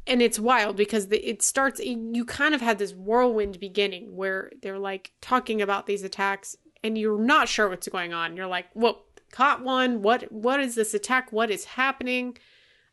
[0.06, 1.78] And it's wild because the, it starts.
[1.78, 6.96] You kind of had this whirlwind beginning where they're like talking about these attacks, and
[6.96, 8.36] you're not sure what's going on.
[8.36, 10.00] You're like, "Well, caught one.
[10.00, 10.32] What?
[10.32, 11.30] What is this attack?
[11.32, 12.38] What is happening?"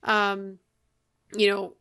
[0.03, 0.59] Um,
[1.35, 1.73] you know,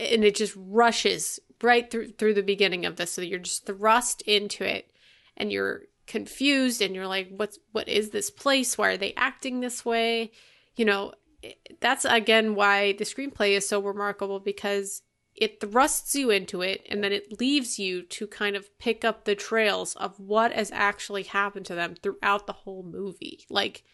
[0.00, 3.12] and it just rushes right through through the beginning of this.
[3.12, 4.90] So you're just thrust into it
[5.36, 8.76] and you're confused and you're like what's what is this place?
[8.76, 10.32] Why are they acting this way?
[10.76, 11.12] You know
[11.80, 15.02] that's again why the screenplay is so remarkable because
[15.34, 19.24] it thrusts you into it and then it leaves you to kind of pick up
[19.24, 23.46] the trails of what has actually happened to them throughout the whole movie.
[23.48, 23.84] Like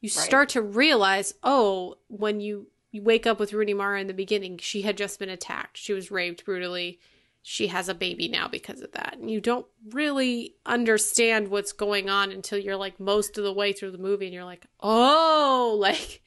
[0.00, 0.24] you right.
[0.24, 4.58] start to realize oh when you you wake up with Rooney Mara in the beginning,
[4.58, 5.78] she had just been attacked.
[5.78, 7.00] She was raped brutally.
[7.42, 9.16] She has a baby now because of that.
[9.18, 13.72] And you don't really understand what's going on until you're like most of the way
[13.72, 16.22] through the movie and you're like, "Oh, like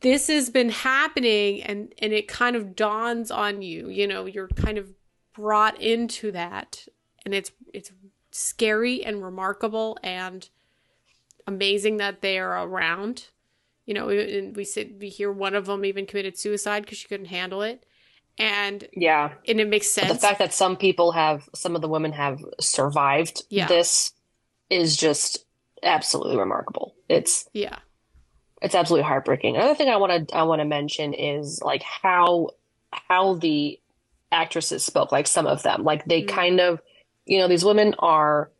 [0.00, 4.48] this has been happening and and it kind of dawns on you, you know, you're
[4.48, 4.92] kind of
[5.34, 6.86] brought into that
[7.24, 7.92] and it's it's
[8.32, 10.48] scary and remarkable and
[11.46, 13.28] amazing that they are around
[13.90, 17.08] you know, and we said we hear one of them even committed suicide because she
[17.08, 17.84] couldn't handle it,
[18.38, 19.32] And Yeah.
[19.48, 20.12] and it makes But sense.
[20.12, 23.66] the fact that some people have, some of the women have survived Yeah.
[23.66, 24.12] this
[24.70, 25.44] is just
[25.82, 26.94] absolutely remarkable.
[27.08, 27.78] It's yeah.
[28.62, 29.56] it's absolutely heartbreaking.
[29.56, 32.50] Another thing I want to I want to mention is like how
[32.92, 33.80] how the
[34.30, 36.28] actresses spoke, like some of them, like they Mm.
[36.28, 36.80] kind of,
[37.26, 38.52] you know, these women are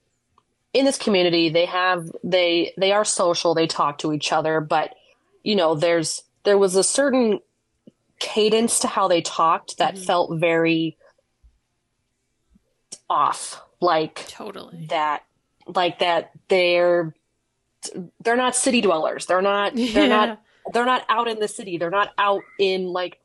[0.74, 1.51] in this community.
[1.51, 3.55] They have they they are social.
[3.55, 4.95] They talk to each other, but
[5.43, 7.41] you know, there's there was a certain
[8.18, 10.05] cadence to how they talked that Mhm.
[10.05, 10.97] felt very
[13.09, 14.86] off, like Totally.
[14.91, 15.22] that
[15.66, 17.14] like that they're
[18.22, 19.26] they're not city dwellers.
[19.26, 20.41] They're not they're not
[20.72, 21.78] they're not out in the city.
[21.78, 23.18] They're not out in like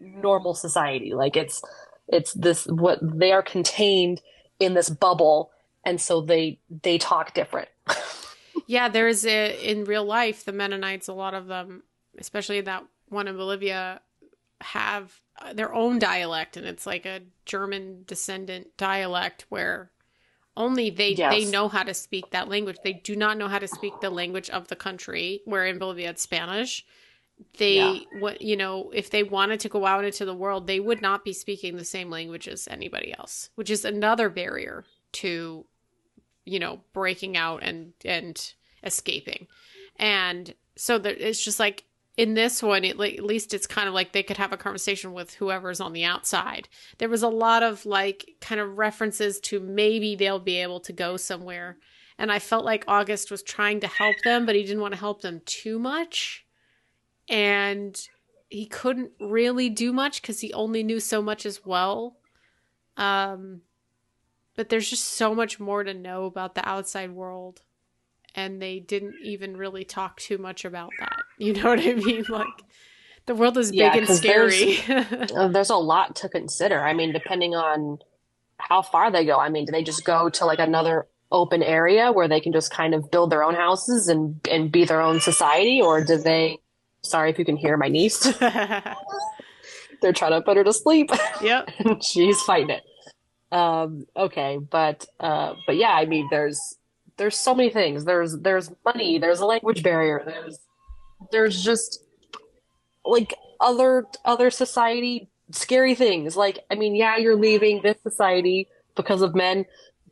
[0.00, 1.12] normal society.
[1.14, 1.62] Like it's
[2.08, 4.20] it's this what they are contained
[4.58, 5.50] in this bubble
[5.84, 7.68] and so they they talk different
[8.68, 11.08] Yeah, there's a in real life the Mennonites.
[11.08, 11.82] A lot of them,
[12.18, 14.02] especially that one in Bolivia,
[14.60, 19.90] have uh, their own dialect, and it's like a German descendant dialect where
[20.54, 21.32] only they Yes.
[21.32, 22.76] they know how to speak that language.
[22.84, 25.40] They do not know how to speak the language of the country.
[25.46, 26.84] Where in Bolivia it's Spanish.
[27.56, 27.98] They Yeah.
[28.20, 31.24] what you know if they wanted to go out into the world, they would not
[31.24, 35.64] be speaking the same language as anybody else, which is another barrier to
[36.44, 39.46] you know breaking out and and escaping.
[39.96, 41.84] And so there, it's just like
[42.16, 45.12] in this one it, at least it's kind of like they could have a conversation
[45.12, 46.68] with whoever's on the outside.
[46.98, 50.92] There was a lot of like kind of references to maybe they'll be able to
[50.92, 51.78] go somewhere.
[52.18, 55.00] And i felt like august was trying to help them but he didn't want to
[55.00, 56.44] help them too much.
[57.28, 58.00] And
[58.48, 62.16] he couldn't really do much because he only knew so much as well.
[62.96, 63.62] Um
[64.56, 67.62] but there's just so much more to know about the outside world
[68.34, 71.16] and they didn't even really talk too much about that.
[71.38, 72.24] You know what i mean?
[72.28, 72.46] Like
[73.26, 75.04] the world is big Yeah, and 'cause there's- scary.
[75.36, 76.80] Uh, there's a lot to consider.
[76.80, 77.98] I mean depending on
[78.58, 82.10] how far they go i mean do they just go to like another open area
[82.10, 85.20] where they can just kind of build their own houses and and be their own
[85.20, 85.80] society?
[85.80, 86.58] Or do they
[87.02, 88.20] sorry if you can hear my niece.
[90.00, 91.10] They're trying to put her to sleep.
[91.42, 91.70] Yep.
[91.80, 92.82] And she's fighting it.
[93.50, 96.60] Um okay but uh but yeah i mean there's
[97.18, 98.04] there's so many things.
[98.04, 100.58] There's there's money there's a language barrier there's
[101.32, 102.02] there's just
[103.04, 106.36] like other other society scary things.
[106.36, 109.66] Like i mean yeah you're leaving this society because of men.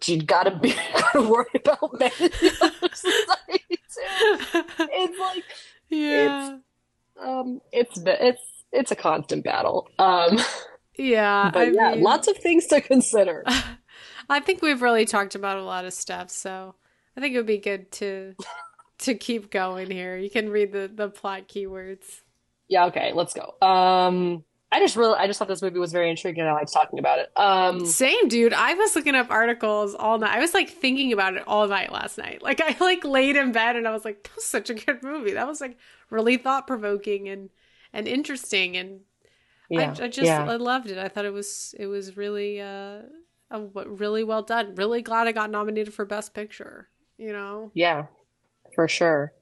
[0.04, 4.64] You gotta be gotta worry about men in other society too.
[4.78, 5.44] It's like
[5.88, 6.58] yeah.
[7.22, 8.42] um it's it's
[8.72, 9.88] it's a constant battle.
[9.98, 10.38] Um
[10.98, 13.44] yeah but I yeah mean, lots of things to consider.
[14.28, 16.74] I think we've really talked about a lot of stuff so
[17.16, 18.34] i think it would be good to
[18.98, 22.22] to keep going here you can read the the plot keywords
[22.68, 23.54] Yeah, okay, let's go.
[23.66, 26.72] Um, I just really, I just thought this movie was very intriguing and I liked
[26.72, 27.30] talking about it.
[27.36, 28.52] Um, Same, dude.
[28.52, 30.36] I was looking up articles all night.
[30.36, 32.42] I was like thinking about it all night last night.
[32.42, 35.02] Like I like laid in bed and I was like, that was such a good
[35.02, 35.32] movie.
[35.32, 35.78] That was like
[36.10, 37.50] really thought provoking and
[37.92, 39.00] and interesting and
[39.68, 40.98] yeah, I, I just yeah, I loved it.
[40.98, 43.02] I thought it was it was really uh
[43.50, 44.74] really well done.
[44.74, 46.88] Really glad I got nominated for best picture.
[47.18, 47.70] You know.
[47.74, 48.06] yeah,
[48.74, 49.32] for sure.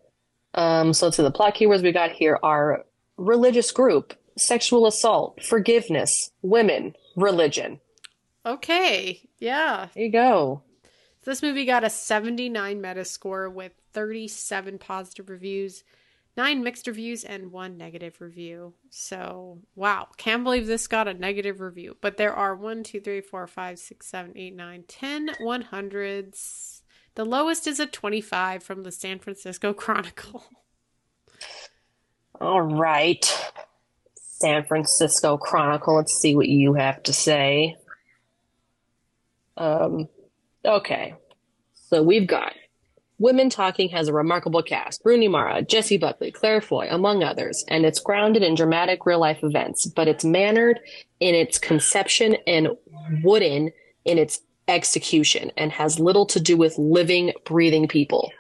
[0.55, 2.85] Um, so to the plot keywords we got here are
[3.17, 7.81] religious group, sexual assault, forgiveness, women, religion.
[8.47, 9.21] Okay.
[9.39, 9.89] Yeah.
[9.95, 10.63] There you go.
[11.25, 15.83] This movie got a 79 Metascore with 37 positive reviews,
[16.37, 18.75] 9 mixed reviews, and 1 negative review.
[18.91, 20.09] So, wow.
[20.19, 21.97] Can't believe this got a negative review.
[22.03, 26.74] But there are 1, 2, 3, 4, 5, 6, 7, 8, 9, 10 100s.
[27.17, 30.45] The lowest is a 25 from the San Francisco Chronicle.
[32.41, 33.53] All right.
[34.17, 35.95] San Francisco Chronicle.
[35.95, 37.77] Let's see what you have to say.
[39.57, 40.09] Um,
[40.65, 41.15] okay.
[41.75, 42.53] So we've got
[43.19, 45.01] Women Talking has a remarkable cast.
[45.05, 49.45] Rooney Mara, Jessie Buckley, Claire Foy, among others, and it's grounded in dramatic real life
[49.45, 50.81] events, but it's mannered
[51.21, 52.69] in its conception and
[53.23, 53.71] wooden
[54.05, 58.33] in its execution and has little to do with living, breathing people.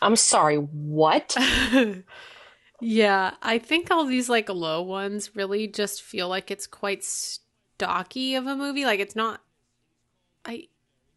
[0.00, 1.36] I'm sorry, what?
[2.80, 8.34] yeah, I think all these like low ones really just feel like it's quite stocky
[8.34, 8.84] of a movie.
[8.84, 9.40] Like it's not
[10.44, 10.68] I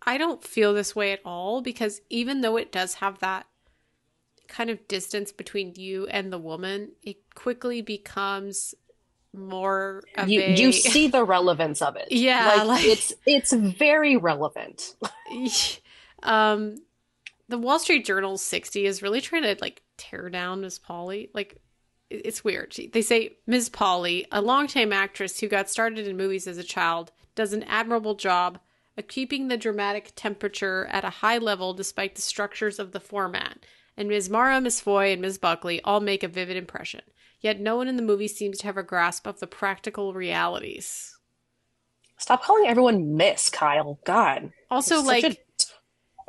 [0.02, 3.46] I don't feel this way at all because even though it does have that
[4.48, 8.76] kind of distance between you and the woman, it quickly becomes
[9.34, 12.08] more of you a you see the relevance of it.
[12.12, 14.96] Yeah, like, like- it's it's very relevant.
[16.24, 16.82] um
[17.48, 21.30] the Wall Street Journal 60 is really trying to like tear down Miss Polley.
[21.34, 21.58] Like
[22.10, 22.76] it's weird.
[22.92, 23.70] They say Ms.
[23.70, 28.16] Polley, a longtime actress who got started in movies as a child, does an admirable
[28.16, 28.60] job
[28.98, 33.60] of keeping the dramatic temperature at a high level despite the structures of the format.
[33.96, 34.30] And Ms.
[34.30, 35.38] Mara, Miss Foy, and Ms.
[35.38, 37.02] Buckley all make a vivid impression.
[37.42, 41.18] Yet no one in the movie seems to have a grasp of the practical realities.
[42.18, 44.00] Stop calling everyone Miss Kyle.
[44.06, 44.52] God.
[44.70, 45.38] Also, like such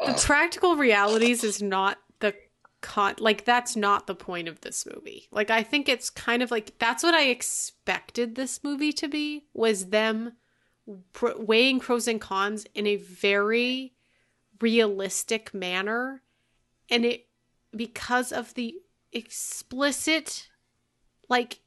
[0.07, 2.35] the practical realities is not the
[2.81, 5.29] con like that's not the point of this movie.
[5.31, 9.45] Like I think it's kind of like that's what I expected this movie to be
[9.53, 10.33] was them
[11.13, 13.93] pr- weighing pros and cons in a very
[14.61, 16.23] realistic manner
[16.89, 17.27] and it
[17.75, 18.77] because of the
[19.13, 20.49] explicit
[21.33, 21.61] like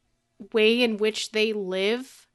[0.54, 2.26] way in which they live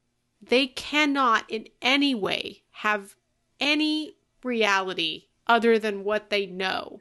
[0.42, 3.14] they cannot in any way have
[3.58, 6.98] any reality other than what they know.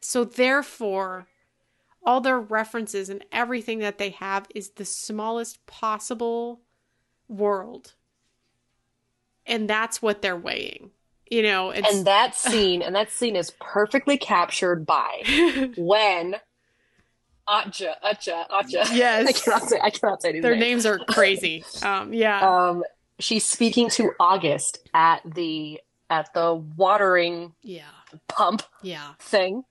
[0.00, 1.26] So therefore
[2.04, 6.60] all their references and everything that they have is the smallest possible
[7.28, 7.94] world.
[9.46, 10.90] And that's what they're weighing
[11.30, 16.36] you know it's and that scene and that scene is perfectly captured by when
[17.48, 18.86] Atja, Atja, Atja.
[18.94, 19.28] Yes.
[19.28, 20.84] I cannot say I cannot say these their names.
[20.84, 22.84] names are crazy um yeah Um
[23.18, 25.80] she's speaking to August at the
[26.10, 27.82] at the watering yeah
[28.28, 29.64] pump yeah thing.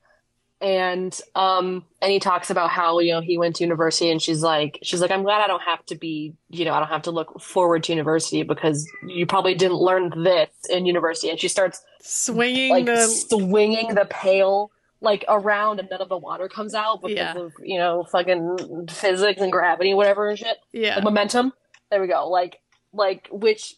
[0.59, 4.43] And um and he talks about how, you know, he went to university and she's
[4.43, 7.01] like she's like, I'm glad I don't have to be, you know, I don't have
[7.03, 11.29] to look forward to university because you probably didn't learn this in university.
[11.31, 14.71] And she starts swinging like the swinging the pail
[15.03, 17.37] like around and none of the water comes out because Yeah.
[17.37, 20.57] of you know fucking physics and gravity whatever and shit.
[20.71, 20.99] Yeah.
[21.01, 21.53] Momentum.
[21.89, 22.29] There we go.
[22.29, 22.59] Like
[22.93, 23.75] like which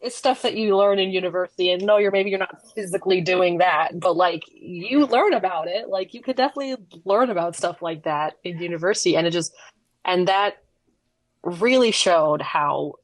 [0.00, 3.58] is stuff that you learn in university and no you're maybe you're not physically doing
[3.58, 5.88] that but like you learn about it.
[5.88, 9.52] Like you could definitely learn about stuff like that in university and it just
[10.04, 10.62] and that
[11.42, 12.94] really showed how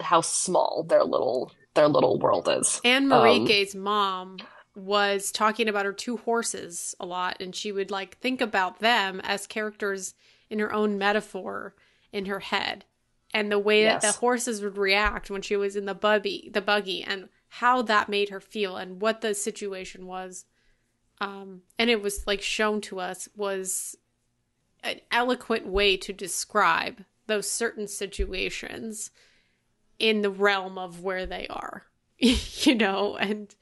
[0.00, 2.80] how small their little their little world is.
[2.84, 4.36] Anne Um, Marie's mom
[4.74, 9.20] was talking about her two horses a lot, and she would like think about them
[9.24, 10.14] as characters
[10.48, 11.74] in her own metaphor
[12.12, 12.84] in her head,
[13.34, 16.60] and the way that the horses would react when she was in the buggy, the
[16.60, 20.44] buggy, and how that made her feel, and what the situation was.
[21.20, 23.96] Um, and it was like shown to us was
[24.82, 29.10] an eloquent way to describe those certain situations
[29.98, 31.84] in the realm of where they are
[32.18, 33.54] you know and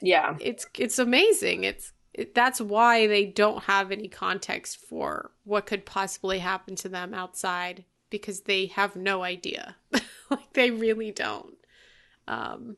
[0.00, 5.66] yeah it's it's amazing it's it, that's why they don't have any context for what
[5.66, 9.76] could possibly happen to them outside because they have no idea
[10.30, 11.56] like they really don't
[12.28, 12.76] um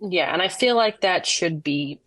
[0.00, 2.00] Yeah, and I feel like that should be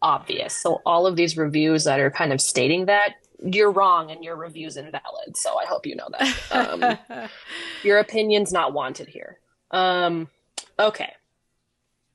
[0.00, 0.54] obvious.
[0.56, 4.36] So all of these reviews that are kind of stating that you're wrong and your
[4.36, 5.36] review's invalid.
[5.36, 6.98] So I hope you know that.
[7.10, 7.28] Um,
[7.84, 9.38] your opinion's not wanted here.
[9.70, 10.28] Um,
[10.78, 11.12] okay.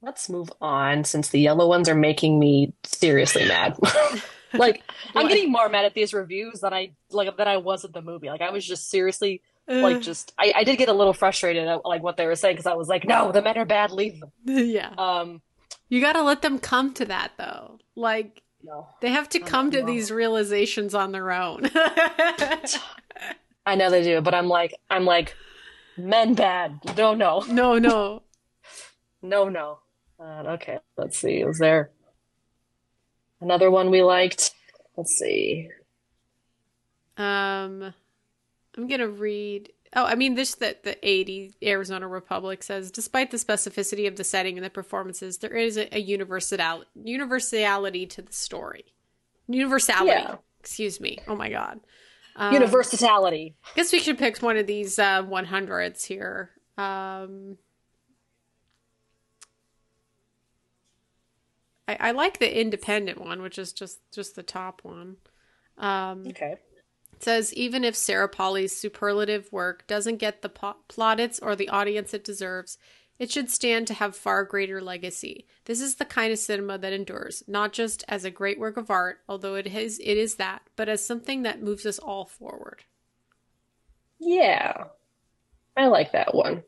[0.01, 3.77] Let's move on since the yellow ones are making me seriously mad.
[4.53, 4.83] like
[5.15, 8.01] I'm getting more mad at these reviews than I like than I was at the
[8.01, 8.27] movie.
[8.27, 11.85] Like I was just seriously like just I, I did get a little frustrated at
[11.85, 14.19] like what they were saying because I was like, no, the men are bad, leave
[14.19, 14.31] them.
[14.45, 15.41] yeah Um
[15.87, 18.87] you got to let them come to that though like no.
[19.01, 21.69] they have to come to these realizations on their own
[23.65, 25.35] I know they do, but I'm like, I'm like,
[25.95, 26.79] men bad.
[26.97, 28.23] No, no, no no
[29.21, 29.79] no, no.
[30.21, 31.43] Uh, okay, let's see.
[31.43, 31.89] Was there
[33.39, 34.51] another one we liked?
[34.95, 35.69] Let's see.
[37.17, 37.93] Um,
[38.77, 39.71] I'm gonna read.
[39.93, 44.23] Oh, I mean, this that the 80 Arizona Republic says, despite the specificity of the
[44.23, 48.85] setting and the performances, there is a, a universality universality to the story.
[49.47, 50.11] Universality.
[50.11, 50.35] Yeah.
[50.59, 51.17] Excuse me.
[51.27, 51.79] Oh my god.
[52.35, 53.55] Um, Universality.
[53.75, 56.51] guess we should pick one of these uh, 100s here.
[56.77, 57.57] Um,
[61.99, 65.17] I, I like the independent one, which is just just the top one.
[65.77, 66.57] Um, Okay.
[67.13, 71.69] it says even if Sarah Polley's superlative work doesn't get the po- plaudits or the
[71.69, 72.77] audience it deserves,
[73.19, 75.47] it should stand to have far greater legacy.
[75.65, 78.89] This is the kind of cinema that endures, not just as a great work of
[78.89, 82.83] art, although it is it is that, but as something that moves us all forward.
[84.19, 84.85] Yeah.
[85.77, 86.63] I like that one.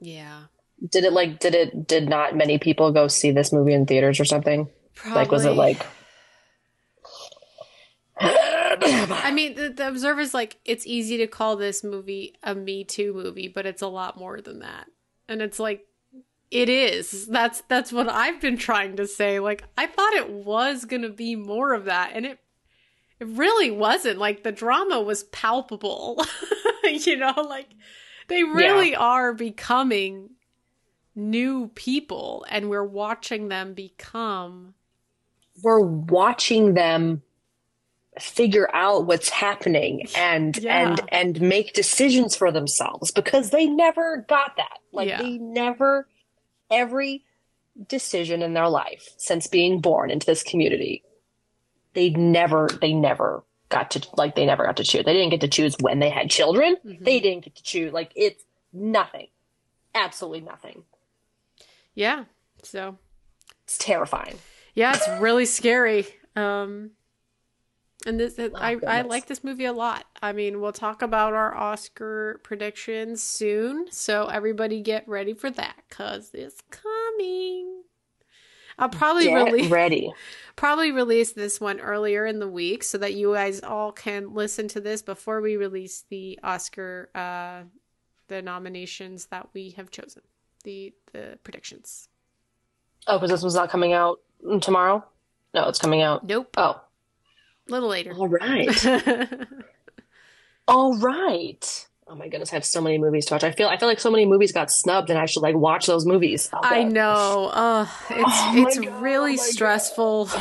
[0.00, 0.46] Yeah.
[0.88, 4.18] Did it like did it did not many people go see this movie in theaters
[4.18, 4.68] or something?
[5.06, 5.86] Like was it like
[8.20, 13.12] I mean, the, the Observer's like, it's easy to call this movie a Me Too
[13.12, 14.86] movie, but it's a lot more than that.
[15.28, 15.86] And it's like,
[16.50, 17.26] it is.
[17.26, 19.38] That's that's what I've been trying to say.
[19.38, 22.40] Like, I thought it was gonna be more of that, and it
[23.20, 24.18] It really wasn't.
[24.18, 26.20] Like the drama was palpable.
[26.84, 27.68] you know, like
[28.26, 28.98] they really yeah.
[28.98, 30.30] are becoming
[31.20, 34.74] new people and we're watching them become
[35.62, 37.22] we're watching them
[38.18, 40.88] figure out what's happening and yeah.
[40.88, 45.18] and and make decisions for themselves because they never got that like yeah.
[45.22, 46.08] they never
[46.70, 47.24] every
[47.88, 51.02] decision in their life since being born into this community
[51.94, 55.40] they never they never got to like they never got to choose they didn't get
[55.40, 57.02] to choose when they had children mm-hmm.
[57.04, 58.42] they didn't get to choose like it's
[58.72, 59.28] nothing
[59.94, 60.82] absolutely nothing
[61.94, 62.24] yeah
[62.62, 62.96] so
[63.64, 64.38] it's terrifying
[64.74, 66.06] yeah it's really scary
[66.36, 66.90] um
[68.06, 70.06] and this, oh, I, I like this movie a lot.
[70.22, 75.76] I mean, we'll talk about our Oscar predictions soon, so everybody get ready for that
[75.88, 77.82] because it's coming.
[78.78, 80.10] I'll probably get release ready.
[80.56, 84.68] Probably release this one earlier in the week so that you guys all can listen
[84.68, 87.64] to this before we release the Oscar, uh,
[88.28, 90.22] the nominations that we have chosen,
[90.64, 92.08] the the predictions.
[93.06, 94.20] Oh, because this one's not coming out
[94.60, 95.04] tomorrow.
[95.54, 96.24] No, it's coming out.
[96.26, 96.54] Nope.
[96.56, 96.80] Oh,
[97.68, 98.12] a little later.
[98.14, 98.86] All right.
[100.68, 101.86] All right.
[102.06, 103.44] Oh my goodness, I have so many movies to watch.
[103.44, 105.86] I feel I feel like so many movies got snubbed, and I should like watch
[105.86, 106.50] those movies.
[106.52, 107.50] I know.
[107.52, 110.28] Uh, it's oh it's God, really oh stressful.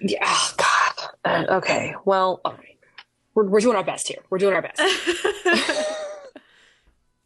[0.00, 0.18] yeah.
[0.22, 0.94] Oh God.
[1.24, 1.94] Uh, okay.
[2.04, 2.78] Well, all right.
[3.34, 4.18] We're we're doing our best here.
[4.30, 4.80] We're doing our best.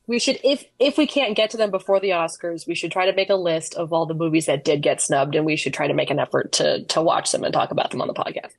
[0.06, 3.06] we should if if we can't get to them before the Oscars, we should try
[3.06, 5.72] to make a list of all the movies that did get snubbed, and we should
[5.72, 8.14] try to make an effort to to watch them and talk about them on the
[8.14, 8.52] podcast.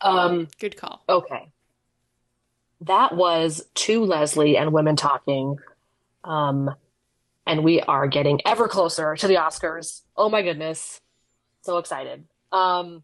[0.00, 1.02] Um, Good call.
[1.08, 1.48] Okay,
[2.82, 5.58] that was to Leslie and women talking,
[6.22, 6.70] um,
[7.46, 10.02] and we are getting ever closer to the Oscars.
[10.16, 11.00] Oh my goodness,
[11.62, 12.24] so excited!
[12.52, 13.02] Um,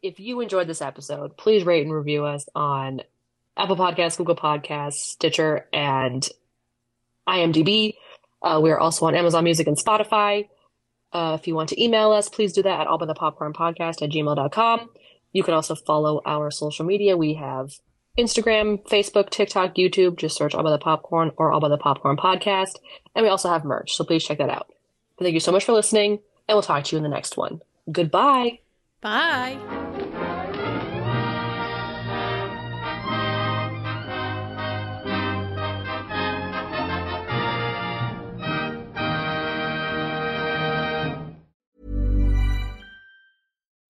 [0.00, 3.02] if you enjoyed this episode, please rate and review us on
[3.54, 6.26] Apple Podcasts, Google Podcasts, Stitcher, and
[7.28, 7.94] IMDb.
[8.42, 10.48] Uh, we are also on Amazon Music and Spotify.
[11.12, 14.90] Uh, if you want to email us, please do that at allbythepopcornpodcast at gmail.com.
[15.32, 17.16] You can also follow our social media.
[17.16, 17.72] We have
[18.18, 20.16] Instagram, Facebook, TikTok, YouTube.
[20.16, 22.78] Just search All by the Popcorn or All by the Popcorn Podcast.
[23.14, 24.68] And we also have merch, so please check that out.
[25.16, 27.36] But thank you so much for listening, and we'll talk to you in the next
[27.36, 27.62] one.
[27.90, 28.60] Goodbye.
[29.00, 30.21] Bye.